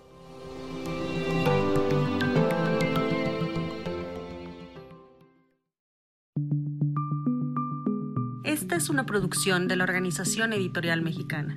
Esta 8.42 8.74
es 8.74 8.90
una 8.90 9.06
producción 9.06 9.68
de 9.68 9.76
la 9.76 9.84
Organización 9.84 10.52
Editorial 10.52 11.02
Mexicana. 11.02 11.56